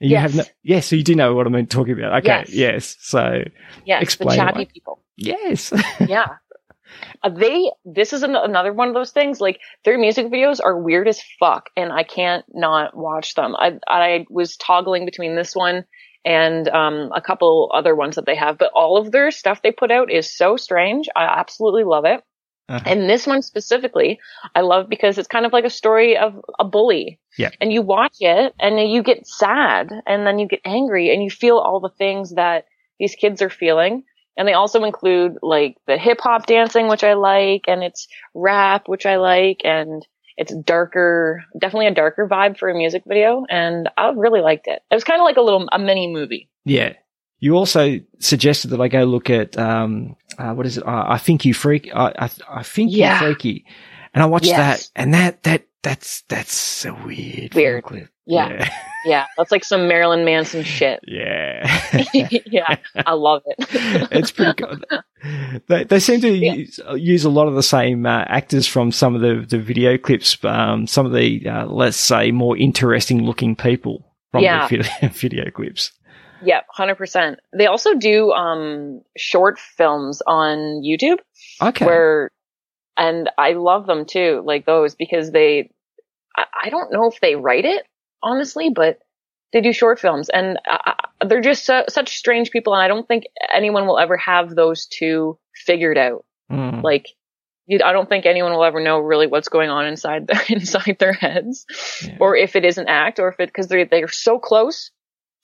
[0.00, 0.22] You Yes.
[0.22, 2.18] have no, yes, so you do know what I'm talking about.
[2.24, 2.44] Okay.
[2.48, 2.50] Yes.
[2.54, 2.96] Yes.
[3.00, 3.42] So
[3.84, 4.64] yes, Explain the chatty why.
[4.72, 5.02] people.
[5.16, 5.72] yes.
[6.06, 6.36] yeah.
[7.22, 10.80] Uh, they, this is an, another one of those things, like, their music videos are
[10.80, 13.54] weird as fuck, and I can't not watch them.
[13.56, 15.84] I, I was toggling between this one
[16.24, 19.72] and, um, a couple other ones that they have, but all of their stuff they
[19.72, 21.08] put out is so strange.
[21.16, 22.22] I absolutely love it.
[22.68, 22.84] Uh-huh.
[22.84, 24.20] And this one specifically,
[24.54, 27.18] I love because it's kind of like a story of a bully.
[27.38, 27.50] Yeah.
[27.60, 31.30] And you watch it and you get sad and then you get angry and you
[31.30, 32.66] feel all the things that
[32.98, 34.04] these kids are feeling.
[34.36, 38.86] And they also include like the hip hop dancing, which I like, and it's rap,
[38.86, 40.06] which I like, and
[40.38, 43.44] it's darker, definitely a darker vibe for a music video.
[43.50, 44.80] And I really liked it.
[44.90, 46.48] It was kind of like a little, a mini movie.
[46.64, 46.94] Yeah.
[47.40, 50.86] You also suggested that I go look at, um, uh, what is it?
[50.86, 51.90] Uh, I think you freak.
[51.94, 53.14] I, I, I think Yeah.
[53.20, 53.66] you freaky.
[54.14, 54.56] And I watched Yes.
[54.90, 57.84] that and that, that, that's, that's a weird, Weird.
[57.84, 58.08] clip.
[58.26, 58.68] Yeah.
[59.04, 59.26] Yeah.
[59.38, 61.00] That's like some Marilyn Manson shit.
[61.06, 61.64] Yeah.
[62.46, 62.76] yeah.
[63.06, 63.56] I love it.
[64.10, 64.84] it's pretty good.
[65.66, 66.54] They, they seem to Yeah.
[66.54, 69.98] use, use a lot of the same uh, actors from some of the, the video
[69.98, 74.68] clips, um, some of the, uh, let's say, more interesting looking people from Yeah.
[74.68, 75.92] the video, video clips.
[76.40, 77.40] Yep, hundred percent.
[77.52, 81.18] They also do um short films on YouTube
[81.60, 81.84] Okay.
[81.84, 82.30] where,
[82.96, 85.70] and I love them too, like those because they,
[86.36, 87.84] I, I don't know if they write it
[88.22, 89.00] honestly, but
[89.52, 90.92] they do short films and uh,
[91.26, 94.86] they're just su- such strange people, and I don't think anyone will ever have those
[94.86, 96.24] two figured out.
[96.50, 96.82] Mm.
[96.82, 97.06] Like,
[97.66, 100.96] you, I don't think anyone will ever know really what's going on inside their inside
[100.98, 101.66] their heads,
[102.04, 102.16] Yeah.
[102.20, 104.90] or if it is an act, or if it because they they're so close.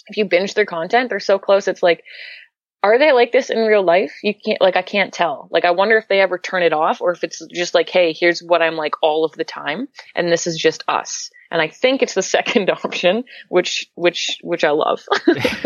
[0.06, 1.66] If you binge their content, they're so close.
[1.66, 2.04] It's like
[2.84, 4.12] are they like this in real life?
[4.22, 5.48] You can't, like, I can't tell.
[5.50, 8.12] Like, I wonder if they ever turn it off or if it's just like, hey,
[8.12, 11.30] here's what I'm like all of the time, and this is just us.
[11.50, 15.02] And I think it's the second option, which, which, which I love.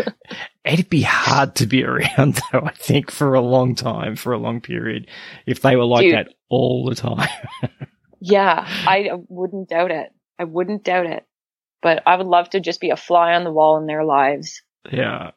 [0.65, 4.39] It'd be hard to be around though, I think, for a long time, for a
[4.39, 5.07] long period,
[5.45, 6.13] if they were like Dude.
[6.13, 7.27] that all the time.
[8.21, 10.13] yeah, I wouldn't doubt it.
[10.39, 11.25] I wouldn't doubt it.
[11.81, 14.61] But I would love to just be a fly on the wall in their lives.
[14.89, 15.31] Yeah.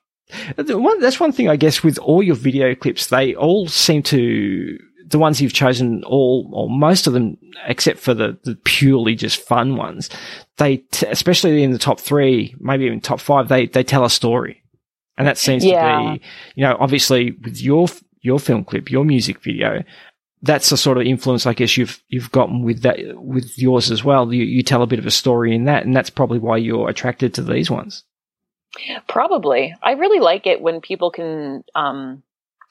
[0.57, 4.79] One- That's one thing, I guess, with all your video clips, they all seem to,
[5.07, 9.41] the ones you've chosen, all, or most of them, except for the, the purely just
[9.41, 10.09] fun ones,
[10.57, 14.11] they, t- especially in the top three, maybe even top five, they, they tell a
[14.11, 14.63] story.
[15.19, 15.99] And that seems Yeah.
[15.99, 16.25] to be,
[16.55, 17.89] you know, obviously with your,
[18.23, 19.83] your film clip, your music video,
[20.45, 24.03] that's the sort of influence I guess you've you've gotten with that with yours as
[24.03, 24.33] well.
[24.33, 26.89] You you tell a bit of a story in that, and that's probably why you're
[26.89, 28.03] attracted to these ones.
[29.09, 29.75] Probably.
[29.83, 32.23] I really like it when people can, um,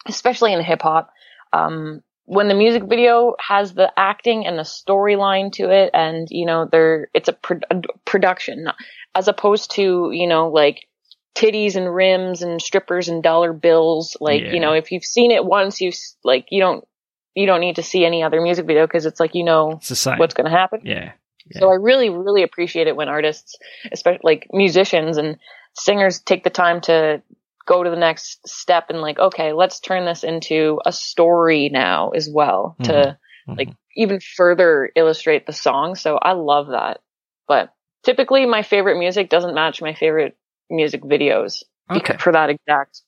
[0.07, 1.11] especially in hip hop,
[1.53, 6.45] um, when the music video has the acting and the storyline to it, and you
[6.45, 8.67] know, there it's a, pro- a production,
[9.15, 10.87] as opposed to you know like
[11.35, 14.15] titties and rims and strippers and dollar bills.
[14.19, 14.53] Like Yeah.
[14.53, 15.91] you know, if you've seen it once, you
[16.23, 16.87] like you don't
[17.35, 19.89] you don't need to see any other music video because it's like you know It's
[19.89, 20.17] the same.
[20.17, 20.81] what's going to happen.
[20.83, 21.11] yeah.
[21.53, 21.59] Yeah.
[21.59, 23.57] So I really, really appreciate it when artists,
[23.91, 25.37] especially like musicians and
[25.73, 27.21] singers, take the time to
[27.65, 32.09] go to the next step and like, okay, let's turn this into a story now
[32.09, 33.17] as well to
[33.47, 33.57] Mhm.
[33.57, 35.95] like even further illustrate the song.
[35.95, 37.01] So I love that.
[37.47, 40.37] But typically, my favorite music doesn't match my favorite
[40.69, 42.17] music videos Okay.
[42.17, 43.01] for that exact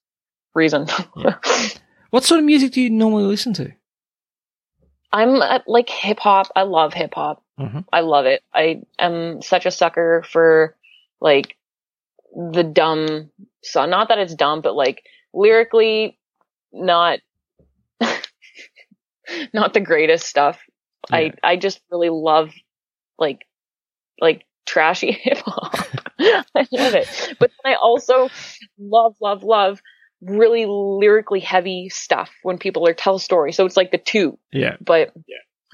[0.54, 0.88] reason.
[1.16, 1.38] Yeah.
[2.10, 3.74] What sort of music do you normally listen to?
[5.12, 6.52] I'm uh, like hip hop.
[6.56, 7.44] I love hip hop.
[7.60, 7.86] Mhm.
[7.92, 8.44] I love it.
[8.54, 10.76] I am such a sucker for
[11.22, 11.56] like
[12.34, 13.30] the dumb
[13.64, 15.04] so not that it's dumb, but like
[15.34, 16.18] lyrically
[16.72, 17.20] not
[19.54, 20.60] not the greatest stuff.
[21.12, 21.18] Yeah.
[21.18, 22.52] I I just really love
[23.18, 23.46] like
[24.20, 25.74] like trashy hip hop.
[26.20, 27.36] I love it.
[27.40, 28.30] But then I also
[28.80, 29.82] love, love, love
[30.22, 33.58] really lyrically heavy stuff when people are tell stories.
[33.58, 34.78] So it's like the two Yeah.
[34.80, 35.14] but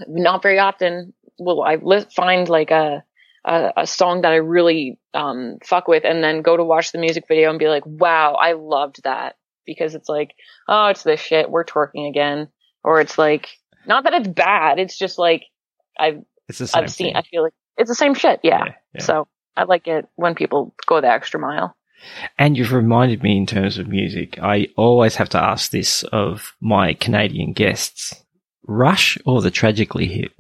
[0.08, 3.04] not very often will I li- find like a,
[3.46, 7.00] a a song that I really um fuck with and then go to watch the
[7.00, 9.36] music video and be like, wow, I loved that
[9.66, 10.34] because it's like,
[10.68, 12.50] oh, it's this shit, we're twerking again,
[12.84, 13.50] or it's like,
[13.86, 15.44] not that it's bad, it's just like
[15.98, 17.16] I've It's the same I've seen, thing.
[17.16, 18.66] I feel like it's the same shit, yeah.
[18.66, 19.02] Yeah, yeah.
[19.02, 21.76] So I like it when people go the extra mile.
[22.38, 26.56] And you've reminded me in terms of music, I always have to ask this of
[26.62, 28.24] my Canadian guests.
[28.66, 30.32] Rush or the Tragically Hip?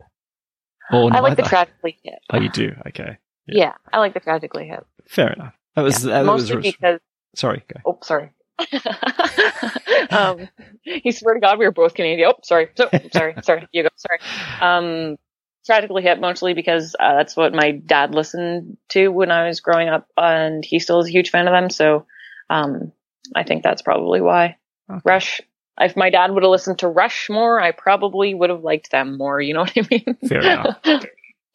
[0.92, 2.20] Or I like the tragically hip.
[2.32, 2.74] Oh, you do?
[2.88, 3.18] Okay.
[3.48, 4.86] Yeah, I like the tragically hip.
[5.08, 5.54] Fair enough.
[5.76, 6.24] That was, Yeah.
[6.24, 7.00] that was, Mostly because
[7.36, 7.80] sorry, go.
[7.86, 8.32] Oh, sorry.
[10.12, 10.50] um,
[10.84, 12.32] you swear to God we were both Canadian.
[12.32, 12.70] Oh, sorry.
[12.76, 13.36] So, sorry.
[13.44, 13.68] Sorry.
[13.72, 13.90] You go.
[13.96, 14.20] Sorry.
[14.62, 15.18] Um,
[15.66, 19.88] tragically hip mostly because uh, that's what my dad listened to when I was growing
[19.88, 21.70] up, and he still is a huge fan of them.
[21.70, 22.06] So,
[22.50, 22.92] um,
[23.36, 24.58] I think that's probably why.
[24.90, 25.02] Okay.
[25.06, 25.42] Rush.
[25.80, 29.18] If my dad would have listened to Rush more, I probably would have liked them
[29.18, 29.40] more.
[29.40, 30.18] You know what I mean?
[30.28, 30.78] Fair enough.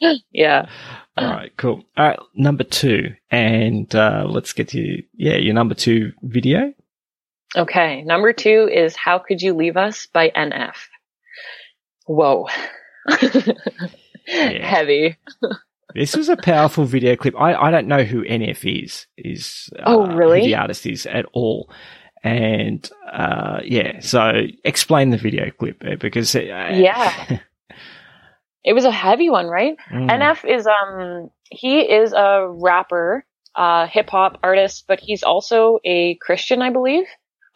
[0.32, 0.68] yeah.
[1.16, 1.84] All right, cool.
[1.96, 3.14] All right, number two.
[3.30, 6.72] And uh, let's get to, yeah, your number two video.
[7.56, 10.74] Okay, number two is How Could You Leave Us by NF.
[12.06, 12.48] Whoa.
[14.26, 15.16] Heavy.
[15.94, 17.34] This was a powerful video clip.
[17.38, 20.40] I, I don't know who NF is, is uh, Oh, really?
[20.40, 21.70] the artist is at all.
[22.24, 27.38] And uh, yeah, so explain the video clip uh, because uh, Yeah.
[28.64, 29.76] It was a heavy one, right?
[29.92, 30.08] Mm.
[30.10, 36.14] NF is um he is a rapper, uh hip hop artist, but he's also a
[36.22, 37.04] Christian, I believe.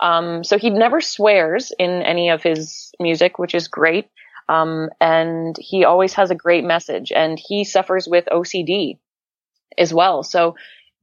[0.01, 4.11] Um so he never swears in any of his music, which is great.
[4.51, 8.99] Um and he always has a great message and he suffers with OCD
[9.79, 10.23] as well.
[10.23, 10.57] So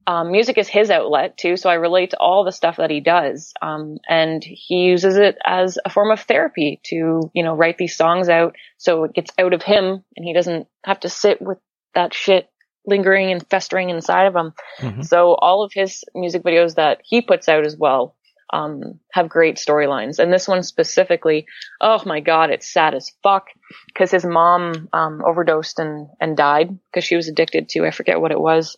[0.06, 3.00] um, music is his outlet too, so I relate to all the stuff that he
[3.00, 3.52] does.
[3.60, 7.96] Um, and he uses it as a form of therapy to, you know, write these
[7.96, 11.58] songs out so it gets out of him and he doesn't have to sit with
[11.94, 12.48] that shit
[12.86, 14.52] lingering and festering inside of him.
[14.80, 15.04] Mhm.
[15.04, 18.14] So all of his music videos that he puts out as well,
[18.52, 20.20] um, have great storylines.
[20.20, 21.46] And this one specifically,
[21.80, 23.46] oh my God, it's sad as fuck
[23.88, 28.20] because his mom, um, overdosed and, and died because she was addicted to, I forget
[28.20, 28.76] what it was,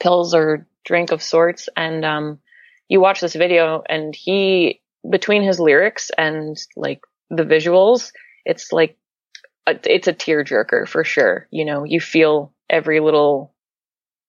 [0.00, 1.68] pills or drink of sorts.
[1.76, 2.38] And, um,
[2.88, 8.12] you watch this video and he, between his lyrics and like the visuals,
[8.44, 8.98] it's like,
[9.66, 11.46] a, it's a tearjerker for sure.
[11.50, 13.54] You know, you feel every little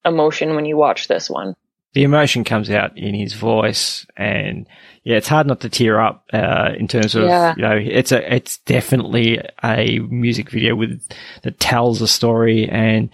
[0.05, 1.55] emotion when you watch this one.
[1.93, 4.67] the emotion comes out in his voice and
[5.03, 7.53] yeah, it's hard not to tear up, uh, in terms of, Yeah.
[7.55, 11.01] you know, it's a, it's definitely a music video with,
[11.43, 13.09] that tells a story and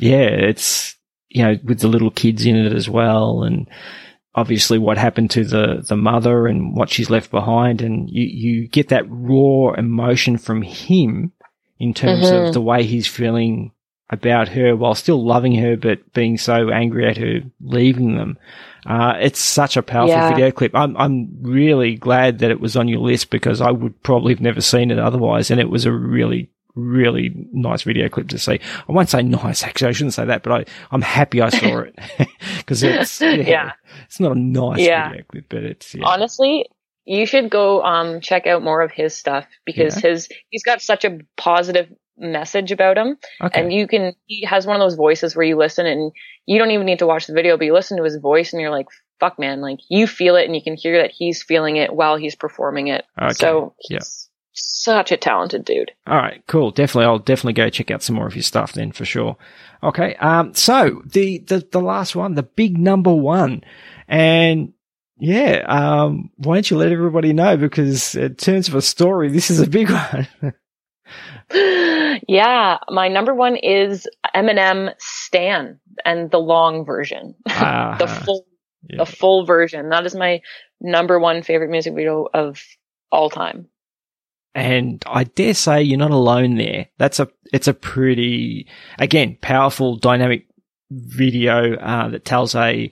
[0.00, 0.96] yeah, it's,
[1.34, 3.68] you know, with the little kids in it as well and
[4.34, 8.68] obviously what happened to the, the mother and what she's left behind and you, you
[8.68, 11.32] get that raw emotion from him
[11.78, 12.48] in terms Mhm.
[12.48, 13.72] of the way he's feeling
[14.08, 18.38] about her while still loving her, but being so angry at her leaving them.
[18.86, 20.28] Uh, it's such a powerful Yeah.
[20.30, 20.74] video clip.
[20.74, 24.40] I'm, I'm really glad that it was on your list because I would probably have
[24.40, 25.50] never seen it otherwise.
[25.50, 28.60] And it was a really, really nice video clip to see.
[28.88, 29.88] I won't say nice, actually.
[29.88, 31.94] I shouldn't say that, but I, I'm happy I saw it
[32.58, 33.72] because it's, yeah, Yeah.
[34.06, 35.08] it's not a nice Yeah.
[35.10, 36.06] video clip, but it's, yeah.
[36.06, 36.66] Honestly,
[37.04, 41.04] you should go um check out more of his stuff because his he's got such
[41.04, 43.60] a positive message about him okay.
[43.60, 46.12] and you can he has one of those voices where you listen and
[46.46, 48.62] you don't even need to watch the video but you listen to his voice and
[48.62, 48.86] you're like
[49.18, 52.16] fuck man like you feel it and you can hear that he's feeling it while
[52.16, 53.32] he's performing it Okay.
[53.32, 53.98] so Yeah.
[54.54, 56.70] Such a talented dude All right, cool.
[56.70, 59.36] Definitely, I'll definitely go check out some more of his stuff then for sure.
[59.82, 60.14] Okay.
[60.16, 63.62] Um, so the, the, the last one, the big number one.
[64.08, 64.72] And
[65.18, 67.56] yeah, um, why don't you let everybody know?
[67.56, 70.28] Because in terms of a story, this is a big one.
[72.28, 78.06] yeah my number one is Eminem Stan and the long version the Uh-huh.
[78.24, 78.46] full
[78.88, 79.04] Yeah.
[79.04, 80.40] the full version that is my
[80.80, 82.62] number one favorite music video of
[83.10, 83.68] all time
[84.54, 86.88] And I dare say you're not alone there.
[86.98, 90.46] That's a, it's a pretty, again, powerful, dynamic
[90.90, 92.90] video, uh, that tells a,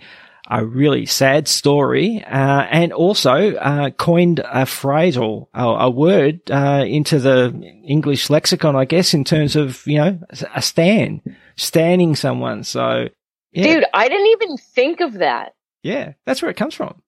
[0.50, 6.40] a really sad story, uh, and also, uh, coined a phrase or a, a word,
[6.50, 7.52] uh, into the
[7.86, 10.18] English lexicon, I guess, in terms of, you know,
[10.54, 11.20] a stan,
[11.56, 12.64] standing someone.
[12.64, 13.08] So,
[13.52, 17.00] yeah, dude I didn't even think of that yeah, that's where it comes from.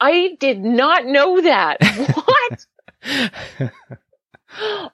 [0.00, 1.78] I did not know that.
[2.14, 2.66] what?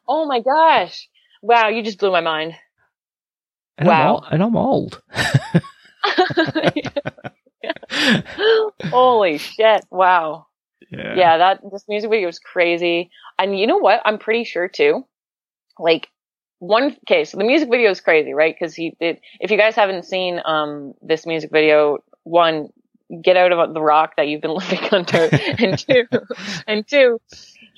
[0.08, 1.08] oh my gosh.
[1.42, 2.54] Wow, you just blew my mind.
[3.76, 4.02] And Wow.
[4.02, 5.02] I'm old, and I'm old.
[8.90, 9.84] Holy shit.
[9.90, 10.46] Wow.
[10.90, 11.14] yeah.
[11.14, 13.10] Yeah, that this music video was crazy.
[13.38, 14.00] And you know what?
[14.04, 15.04] I'm pretty sure too.
[15.78, 16.08] Like
[16.58, 18.54] one okay, so the music video is crazy, right?
[18.58, 22.70] Because he did if you guys haven't seen um this music video, one,
[23.22, 25.28] get out of the rock that you've been living under.
[25.58, 26.04] and two
[26.66, 27.20] and two,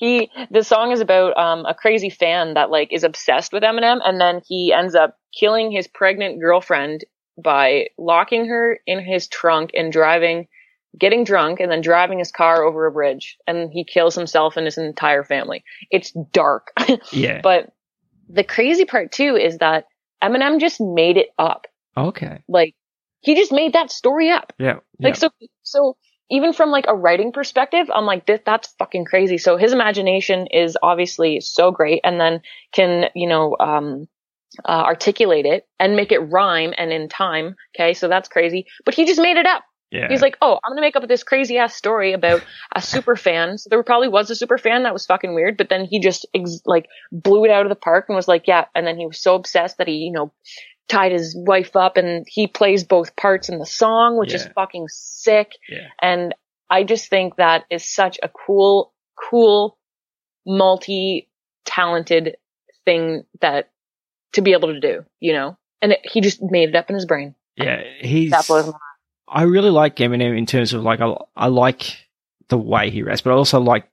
[0.01, 3.98] he the song is about um a crazy fan that like is obsessed with Eminem
[4.03, 7.05] and then he ends up killing his pregnant girlfriend
[7.36, 10.48] by locking her in his trunk and driving
[10.98, 14.64] getting drunk and then driving his car over a bridge and he kills himself and
[14.64, 15.62] his entire family.
[15.90, 16.72] It's dark.
[17.12, 17.40] Yeah.
[17.42, 17.70] but
[18.28, 19.84] the crazy part too is that
[20.22, 21.66] Eminem just made it up.
[21.96, 22.42] okay.
[22.48, 22.74] Like
[23.20, 24.53] he just made that story up.
[24.59, 24.78] Yeah.
[24.98, 25.28] Like so
[25.62, 25.96] so
[26.31, 29.39] even from like a writing perspective, I'm like this that's fucking crazy.
[29.39, 32.41] So his imagination is obviously so great and then
[32.72, 34.09] can, you know, um
[34.64, 37.55] uh, articulate it and make it rhyme and in time.
[37.74, 38.66] Okay, so that's crazy.
[38.85, 39.62] But he just made it up.
[39.93, 40.09] yeah.
[40.09, 42.43] He's like, oh, I'm gonna make up this crazy ass story about
[42.74, 43.59] a super fan.
[43.59, 46.26] So there probably was a super fan that was fucking weird, but then he just
[46.35, 48.64] ex- like blew it out of the park and was like, yeah.
[48.74, 50.33] And then he was so obsessed that he, you know,
[50.91, 54.86] tied his wife up and he plays both parts in the song, which is fucking
[54.88, 55.53] sick.
[55.68, 55.86] Yeah.
[56.03, 56.34] And
[56.68, 58.93] I just think that is such a cool,
[59.30, 59.78] cool,
[60.47, 62.36] multi-talented
[62.84, 63.70] thing that
[64.32, 65.57] to be able to do, you know.
[65.80, 67.34] And it, he just made it up in his brain.
[67.57, 68.30] Yeah, he's.
[68.30, 68.72] That blows my
[69.30, 72.09] I really like Eminem in terms of like I, I like
[72.49, 73.88] the way he raps, but I also like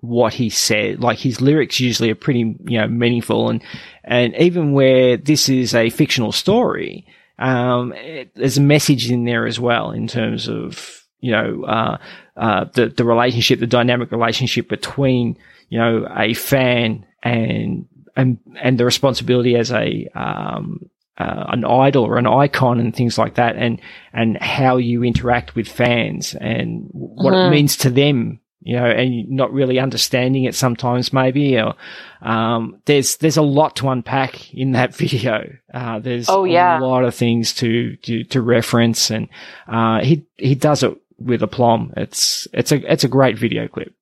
[0.00, 1.00] what he said.
[1.00, 3.62] Like his lyrics usually are pretty you know meaningful, and
[4.04, 7.06] and even where this is a fictional story,
[7.38, 11.98] um, it, there's a message in there as well in terms of you know uh,
[12.36, 15.36] uh, the the relationship, the dynamic relationship between
[15.68, 17.86] you know a fan and
[18.16, 23.18] and and the responsibility as a um, uh, an idol or an icon and things
[23.18, 23.80] like that, and
[24.14, 27.50] and how you interact with fans and what it Mhm.
[27.50, 31.58] means to them, you know, and not really understanding it sometimes maybe.
[31.58, 31.74] Or
[32.22, 35.50] um, there's there's a lot to unpack in that video.
[35.72, 36.78] Uh, there's Oh, yeah.
[36.78, 39.28] a lot of things to to, to reference, and
[39.68, 41.92] uh, he he does it with aplomb.
[41.96, 43.92] It's it's a it's a great video clip.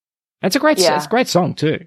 [0.42, 0.96] It's a great Yeah.
[0.96, 1.86] it's a great song too.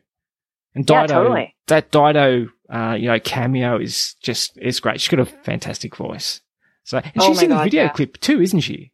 [0.75, 1.55] And Yeah, Dido, totally.
[1.67, 5.01] that Dido, uh, you know, cameo is just is great.
[5.01, 6.41] She's got a fantastic voice.
[6.83, 7.89] So and Oh she's in the God, video yeah.
[7.89, 8.90] clip too, isn't she?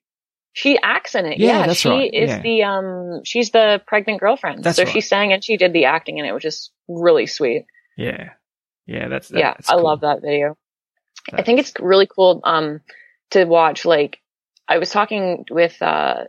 [0.58, 1.38] She acts in it.
[1.38, 2.42] Yeah, Yeah, that's she right, is yeah.
[2.42, 4.64] the um she's the pregnant girlfriend.
[4.64, 4.92] That's so right.
[4.92, 7.66] she sang and she did the acting and it was just really sweet.
[7.96, 8.32] Yeah,
[8.88, 9.84] yeah, that's yeah, that's I cool.
[9.84, 10.58] love that video.
[11.32, 12.82] I think it's really cool um
[13.32, 14.20] to watch like
[14.68, 16.24] I was talking with uh,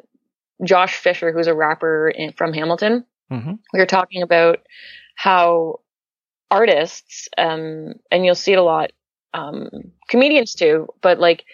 [0.62, 3.06] Josh Fisher, who's a rapper in, from Hamilton.
[3.30, 4.58] hmm We were talking about
[5.14, 5.80] how
[6.50, 8.92] artists, um, and you'll see it a lot,
[9.34, 9.70] um,
[10.08, 11.44] comedians too, but like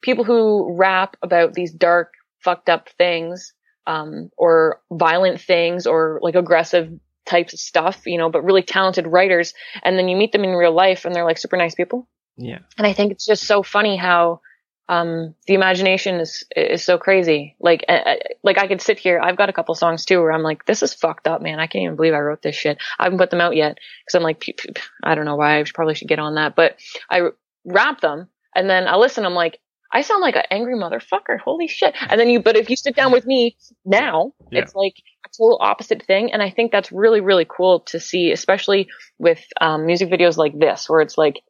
[0.00, 2.12] people who rap about these dark,
[2.44, 3.52] fucked up things,
[3.86, 6.90] um, or violent things, or like aggressive
[7.24, 10.50] types of stuff, you know, but really talented writers, and then you meet them in
[10.50, 12.08] real life, and they're like super nice people.
[12.36, 12.58] Yeah.
[12.78, 14.40] And I think it's just so funny how
[14.88, 17.56] um, the imagination is is so crazy.
[17.60, 19.20] Like uh, like I could sit here.
[19.20, 21.60] I've got a couple songs too where I'm like, this is fucked up, man.
[21.60, 22.78] I can't even believe I wrote this shit.
[22.98, 25.36] I haven't put them out yet because I'm like, "P- p- p- I don't know
[25.36, 25.58] why.
[25.58, 26.56] I should- probably should get on that.
[26.56, 26.76] But
[27.08, 27.28] I
[27.64, 29.24] rap them and then I listen.
[29.24, 29.58] I'm like.
[29.92, 31.38] I sound like an angry motherfucker.
[31.38, 31.94] Holy shit.
[32.08, 34.60] And then you, but if you sit down with me now, Yeah.
[34.62, 34.94] it's like
[35.26, 36.32] a total opposite thing.
[36.32, 38.88] And I think that's really, really cool to see, especially
[39.18, 41.40] with, um, music videos like this, where it's like,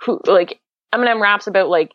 [0.00, 0.60] who, like,
[0.94, 1.90] Eminem raps about like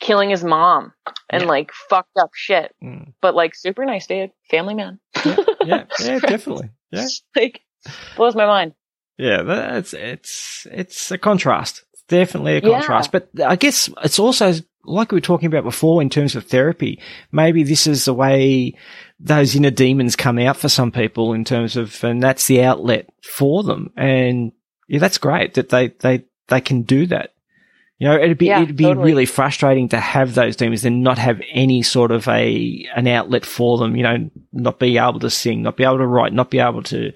[0.00, 0.92] killing his mom
[1.30, 1.48] and Yeah.
[1.48, 3.12] like fucked up shit, Mm.
[3.22, 4.98] but like super nice dude, family man.
[5.24, 5.36] Yeah.
[5.64, 5.84] Yeah.
[6.18, 6.70] Definitely.
[6.90, 7.06] Yeah.
[7.36, 7.60] like
[8.16, 8.74] blows my mind.
[9.18, 11.84] Yeah, that's it's it's a contrast.
[12.08, 12.78] Definitely a Yeah.
[12.80, 13.12] contrast.
[13.12, 14.52] But I guess it's also
[14.84, 17.00] like we were talking about before in terms of therapy.
[17.30, 18.74] Maybe this is the way
[19.20, 23.08] those inner demons come out for some people in terms of, and that's the outlet
[23.22, 23.92] for them.
[23.96, 24.52] And
[24.88, 27.30] yeah, that's great that they they they can do that.
[27.98, 29.06] You know, it'd be Yeah, it'd be totally.
[29.06, 33.46] really frustrating to have those demons and not have any sort of a an outlet
[33.46, 33.94] for them.
[33.94, 36.82] You know, not be able to sing, not be able to write, not be able
[36.84, 37.12] to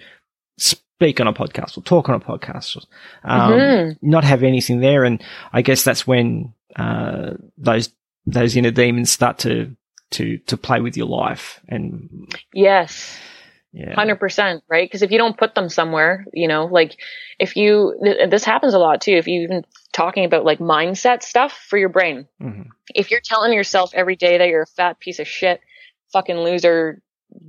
[0.59, 2.77] speak on a podcast or talk on a podcast,
[3.25, 3.97] um, Mhm.
[4.01, 5.05] not have anything there.
[5.05, 5.21] And
[5.53, 7.91] I guess that's when uh, those
[8.27, 9.77] those inner demons start to
[10.13, 11.61] to to play with your life.
[11.69, 13.19] And Yes.
[13.73, 14.89] yeah, Hundred percent, right?
[14.89, 16.97] Because if you don't put them somewhere, you know, like
[17.39, 19.13] if you, th- this happens a lot too.
[19.13, 22.69] If you even talking about like mindset stuff for your brain, Mhm.
[22.95, 25.61] if you're telling yourself every day that you're a fat piece of shit,
[26.13, 27.03] fucking loser,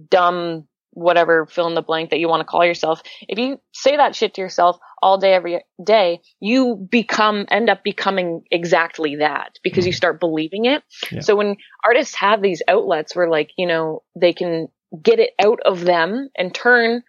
[0.09, 0.67] dumb,
[0.97, 4.15] whatever, fill in the blank that you want to call yourself, if you say that
[4.15, 9.85] shit to yourself all day, every day, you become, end up becoming exactly that because
[9.85, 10.81] you start believing it.
[11.11, 11.19] Yeah.
[11.19, 14.69] So when artists have these outlets where like, you know, they can
[15.03, 17.03] get it out of them and turn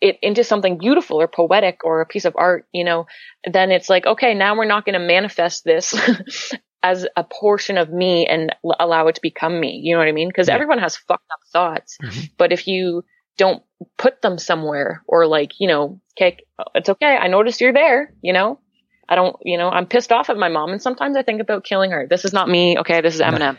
[0.00, 3.06] it into something beautiful or poetic or a piece of art, you know,
[3.50, 5.92] then it's like, okay, now we're not going to manifest this
[6.84, 9.80] as a portion of me and l- allow it to become me.
[9.82, 10.28] You know what I mean?
[10.28, 10.54] Because Yeah.
[10.54, 12.30] everyone has fucked up thoughts, Mhm.
[12.38, 13.02] but if you
[13.36, 13.62] don't
[13.98, 16.38] put them somewhere or like, you know, okay,
[16.74, 17.16] it's okay.
[17.16, 18.60] I noticed you're there, you know,
[19.08, 21.64] I don't, you know, I'm pissed off at my mom and sometimes I think about
[21.64, 22.06] killing her.
[22.08, 22.78] This is not me.
[22.78, 23.00] Okay.
[23.00, 23.58] This is Eminem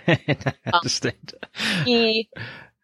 [0.74, 1.34] understand.
[1.44, 2.30] Um, he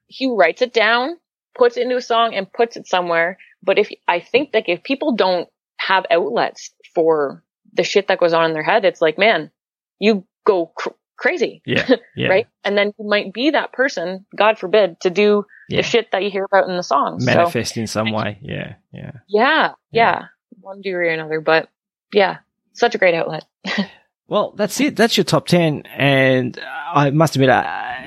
[0.08, 1.18] he writes it down,
[1.56, 3.38] puts it into a song, and puts it somewhere.
[3.64, 8.34] But if I think like if people don't have outlets for the shit that goes
[8.34, 9.52] on in their head, it's like, man,
[10.00, 10.90] you go cr-
[11.22, 12.48] crazy, Yeah, yeah, right?
[12.66, 15.78] And then you might be that person, God forbid, to do Yeah.
[15.78, 17.24] the shit that you hear about in the songs.
[17.24, 18.40] So Manifest in some way.
[18.42, 19.12] Yeah, yeah.
[19.30, 20.24] yeah, yeah,
[20.60, 21.40] one degree or another.
[21.40, 21.70] But
[22.12, 22.38] yeah,
[22.74, 23.46] such a great outlet.
[24.28, 24.96] Well, that's it.
[24.96, 25.82] That's your top 10.
[25.94, 26.58] And
[26.94, 27.64] I must admit, uh,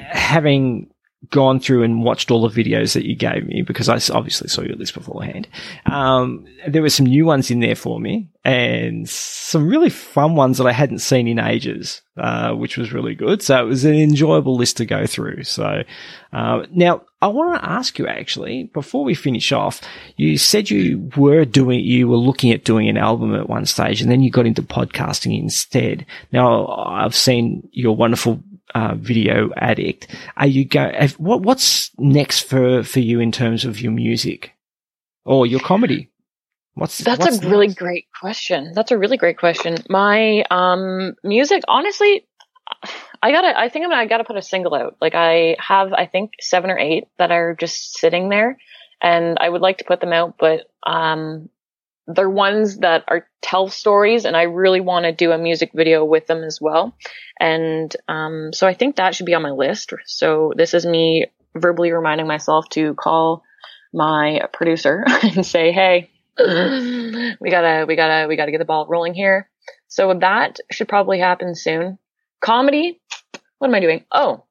[0.08, 0.90] having
[1.28, 4.62] gone through and watched all the videos that you gave me, because I obviously saw
[4.62, 5.48] your list beforehand,
[5.84, 10.58] um, there were some new ones in there for me and some really fun ones
[10.58, 13.40] that I hadn't seen in ages, uh, which was really good.
[13.42, 15.44] So it was an enjoyable list to go through.
[15.44, 15.82] So,
[16.32, 19.80] uh, now I want to ask you actually, before we finish off,
[20.16, 24.02] you said you were doing, you were looking at doing an album at one stage
[24.02, 26.04] and then you got into podcasting instead.
[26.30, 28.42] Now I've seen your wonderful
[28.74, 30.08] uh, video addict.
[30.36, 30.90] Are you go?
[31.16, 34.52] What what's next for for you in terms of your music
[35.24, 36.10] or your comedy?
[36.74, 38.72] What's That's what's a really great question.
[38.74, 39.76] That's a really great question.
[39.88, 42.26] My um music, honestly,
[43.22, 43.58] I gotta.
[43.58, 43.92] I think I'm.
[43.92, 44.96] I gotta put a single out.
[45.00, 48.58] Like I have, I think seven or eight that are just sitting there,
[49.02, 51.48] and I would like to put them out, but um,
[52.06, 56.04] they're ones that are tell stories, and I really want to do a music video
[56.04, 56.94] with them as well.
[57.40, 59.92] And um, so I think that should be on my list.
[60.06, 63.42] So this is me verbally reminding myself to call
[63.92, 66.10] my producer and say, "Hey,
[67.40, 69.48] we gotta, we gotta, we gotta get the ball rolling here."
[69.88, 71.98] So that should probably happen soon.
[72.40, 73.00] Comedy,
[73.58, 74.04] what am I doing?
[74.12, 74.44] Oh,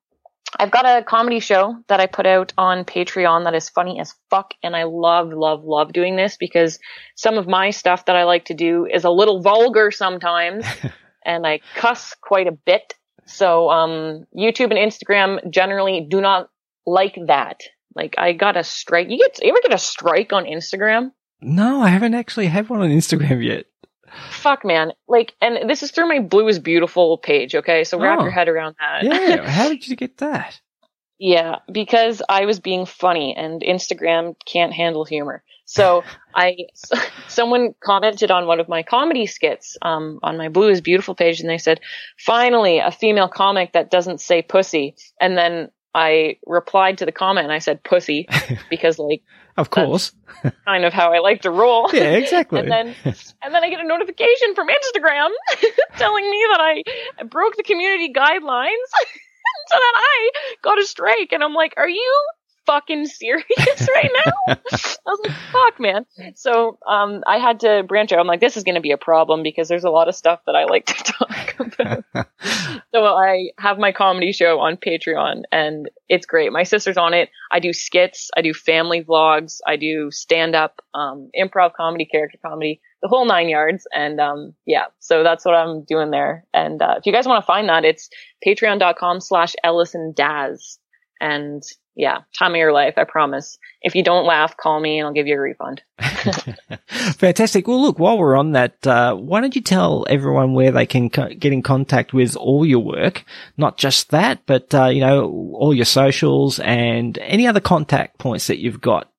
[0.58, 4.14] I've got a comedy show that I put out on Patreon that is funny as
[4.30, 6.80] fuck, and I love, love, love doing this because
[7.16, 10.66] some of my stuff that I like to do is a little vulgar sometimes,
[11.26, 12.94] and I cuss quite a bit.
[13.26, 16.50] So, um, YouTube and Instagram generally do not
[16.86, 17.62] like that.
[17.96, 19.10] Like, I got a strike.
[19.10, 21.12] You get, you ever get a strike on Instagram?
[21.44, 23.66] No, I haven't actually had one on Instagram yet.
[24.30, 24.92] Fuck, man.
[25.08, 27.84] Like, and this is through my Blue is Beautiful page, okay?
[27.84, 28.24] So wrap Oh.
[28.24, 29.04] your head around that.
[29.04, 30.60] Yeah, how did you get that?
[31.20, 35.44] Yeah, because I was being funny and Instagram can't handle humor.
[35.66, 36.04] So
[36.36, 36.56] I,
[37.28, 41.40] someone commented on one of my comedy skits, um, on my Blue is Beautiful page
[41.40, 41.80] and they said,
[42.20, 44.96] finally a female comic that doesn't say pussy.
[45.20, 48.28] And then I replied to the comment and I said pussy
[48.70, 49.24] because like,
[49.58, 50.12] of course,
[50.66, 51.90] kind of how I like to roll.
[51.94, 52.60] Yeah, exactly.
[52.60, 55.30] and then, and then I get a notification from Instagram
[55.98, 58.90] telling me that I broke the community guidelines.
[59.68, 60.30] so then I
[60.64, 62.28] got a strike and I'm like, are you
[62.66, 63.46] fucking serious
[63.96, 64.56] right now?
[65.06, 66.06] I was like, fuck, man.
[66.36, 68.20] So, um, I had to branch out.
[68.20, 70.40] I'm like, this is going to be a problem because there's a lot of stuff
[70.46, 72.04] that I like to talk about.
[72.94, 76.52] so I have my comedy show on Patreon and it's great.
[76.52, 77.30] My sister's on it.
[77.52, 78.30] I do skits.
[78.36, 79.60] I do family vlogs.
[79.68, 83.86] I do stand up, um, improv comedy, character comedy, the whole nine yards.
[83.94, 86.46] And, um, yeah, so that's what I'm doing there.
[86.54, 88.10] And, uh, if you guys want to find that, it's
[88.46, 90.80] patreon.com slash Ellocin Daz.
[91.20, 91.64] And
[91.96, 93.58] yeah, time of your life, I promise.
[93.82, 95.84] If you don't laugh, call me and I'll give you a refund.
[96.88, 97.68] Fantastic.
[97.68, 101.10] Well, look, while we're on that, uh, why don't you tell everyone where they can
[101.10, 103.26] co- get in contact with all your work?
[103.58, 108.48] Not just that, but, uh, you know, all your socials and any other contact points
[108.48, 109.10] that you've got.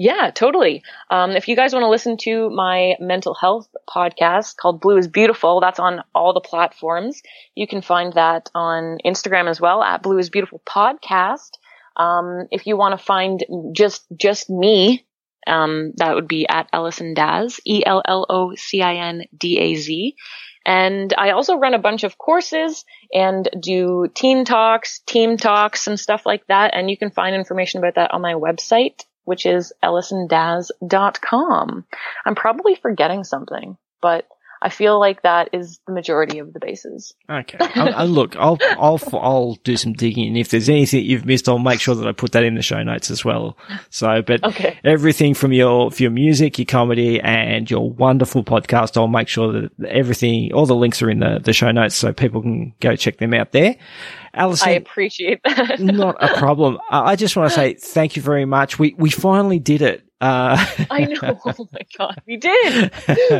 [0.00, 0.84] Yeah, totally.
[1.10, 5.08] Um, if you guys want to listen to my mental health podcast called Blue is
[5.08, 7.20] Beautiful, that's on all the platforms.
[7.56, 11.50] You can find that on Instagram as well at Blue is Beautiful Podcast.
[11.98, 15.04] Um, if you want to find just just me,
[15.46, 19.58] um, that would be at Ellocin Daz, E L L O C I N D
[19.58, 20.14] A Z.
[20.64, 25.98] And I also run a bunch of courses and do teen talks, team talks, and
[25.98, 26.74] stuff like that.
[26.74, 31.84] And you can find information about that on my website, which is ellocindaz.com.
[32.26, 34.28] I'm probably forgetting something, but
[34.60, 37.14] I feel like that is the majority of the bases.
[37.30, 37.58] Okay.
[37.60, 40.28] I, I, look, I'll, I'll, I'll do some digging.
[40.28, 42.62] And if there's anything you've missed, I'll make sure that I put that in the
[42.62, 43.56] show notes as well.
[43.90, 44.78] So, but okay.
[44.84, 49.70] everything from your, your music, your comedy and your wonderful podcast, I'll make sure that
[49.86, 53.18] everything, all the links are in the, the show notes so people can go check
[53.18, 53.76] them out there.
[54.34, 55.80] Ellocin, I appreciate that.
[55.80, 56.78] not a problem.
[56.90, 58.78] I just want to say thank you very much.
[58.78, 60.07] We, we finally did it.
[60.20, 61.40] Uh, I know.
[61.58, 62.92] Oh my god, we did.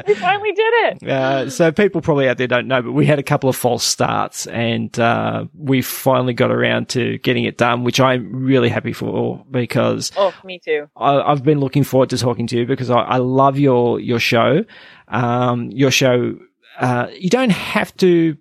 [0.07, 0.99] we finally did it.
[1.09, 3.83] Uh, so people probably out there don't know, but we had a couple of false
[3.83, 8.93] starts, and uh, we finally got around to getting it done, which I'm really happy
[8.93, 10.89] for because oh, me too.
[10.97, 14.21] I, have been looking forward to talking to you because I, I love your your
[14.21, 14.65] show.
[15.09, 16.39] Um, your show.
[16.79, 18.37] Uh, you don't have to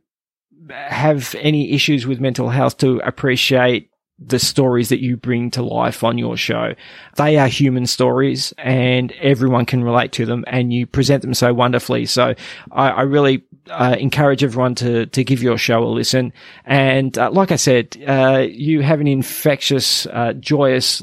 [0.70, 6.03] have any issues with mental health to appreciate the stories that you bring to life
[6.03, 6.73] on your show.
[7.15, 11.53] They are human stories and everyone can relate to them and you present them so
[11.53, 12.07] wonderfully.
[12.07, 12.34] So
[12.72, 16.34] I, I really uh, encourage everyone to, to give your show a listen.
[16.65, 21.02] And uh, like I said, uh, you have an infectious, uh, joyous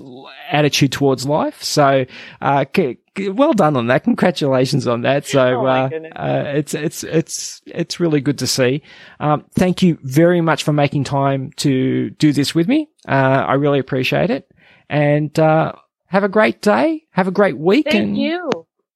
[0.54, 1.62] attitude towards life.
[1.62, 2.06] So,
[2.40, 2.64] uh,
[3.32, 4.04] well done on that.
[4.04, 5.26] Congratulations on that.
[5.26, 8.82] So, oh uh, uh, it's, it's, it's, it's really good to see.
[9.20, 12.88] Um, thank you very much for making time to do this with me.
[13.06, 13.10] Uh,
[13.46, 14.50] I really appreciate it
[14.88, 15.72] and, uh,
[16.06, 17.04] have a great day.
[17.10, 17.86] Have a great week.
[17.90, 18.50] Thank and- you.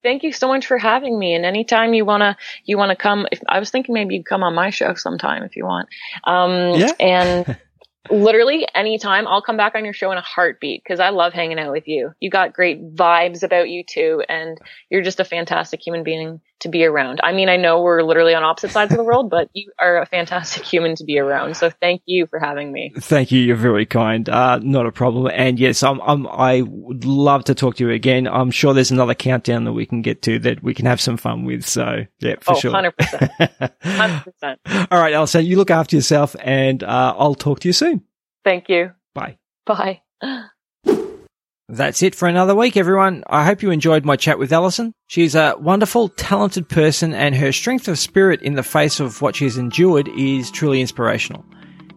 [0.05, 1.35] Thank you so much for having me.
[1.35, 4.55] And anytime you wanna, you wanna come, if, I was thinking maybe you'd come on
[4.55, 5.89] my show sometime if you want.
[6.23, 6.93] Um, yeah.
[7.01, 7.59] and
[8.11, 11.59] literally anytime I'll come back on your show in a heartbeat because I love hanging
[11.59, 12.13] out with you.
[12.21, 14.59] You got great vibes about you too, and
[14.91, 17.21] you're just a fantastic human being to be around.
[17.23, 20.01] I mean, I know we're literally on opposite sides of the world, but you are
[20.01, 21.57] a fantastic human to be around.
[21.57, 22.93] So thank you for having me.
[22.97, 23.41] Thank you.
[23.41, 24.29] You're very kind.
[24.29, 25.31] Uh, not a problem.
[25.35, 28.27] And yes, I'm, I'm, I would love to talk to you again.
[28.27, 31.17] I'm sure there's another countdown that we can get to that we can have some
[31.17, 31.65] fun with.
[31.65, 32.73] So yeah, for oh, sure.
[32.73, 33.73] 100%.
[33.83, 34.89] 100%.
[34.91, 38.03] All right, Elsa, you look after yourself and, uh, I'll talk to you soon.
[38.45, 38.93] Thank you.
[39.15, 39.39] Bye.
[39.67, 40.01] Bye.
[41.71, 43.25] That's it for another week, everyone.
[43.27, 44.95] I hope you enjoyed my chat with Ellocin.
[45.07, 49.37] She's a wonderful, talented person and her strength of spirit in the face of what
[49.37, 51.45] she's endured is truly inspirational.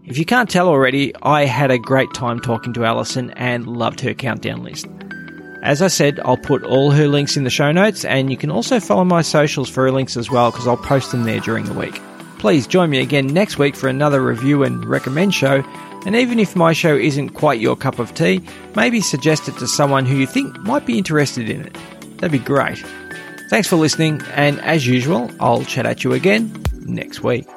[0.04, 4.02] If you can't tell already, I had a great time talking to Ellocin and loved
[4.02, 4.88] her countdown list.
[5.64, 8.52] As I said, I'll put all her links in the show notes and you can
[8.52, 11.64] also follow my socials for her links as well because I'll post them there during
[11.64, 11.98] the week.
[12.40, 15.64] Please join me again next week for another review and recommend show
[16.06, 18.42] and even if my show isn't quite your cup of tea,
[18.76, 21.78] maybe suggest it to someone who you think might be interested in it.
[22.18, 22.84] That'd be great.
[23.50, 27.48] Thanks for listening, and as usual, I'll chat at you again next week.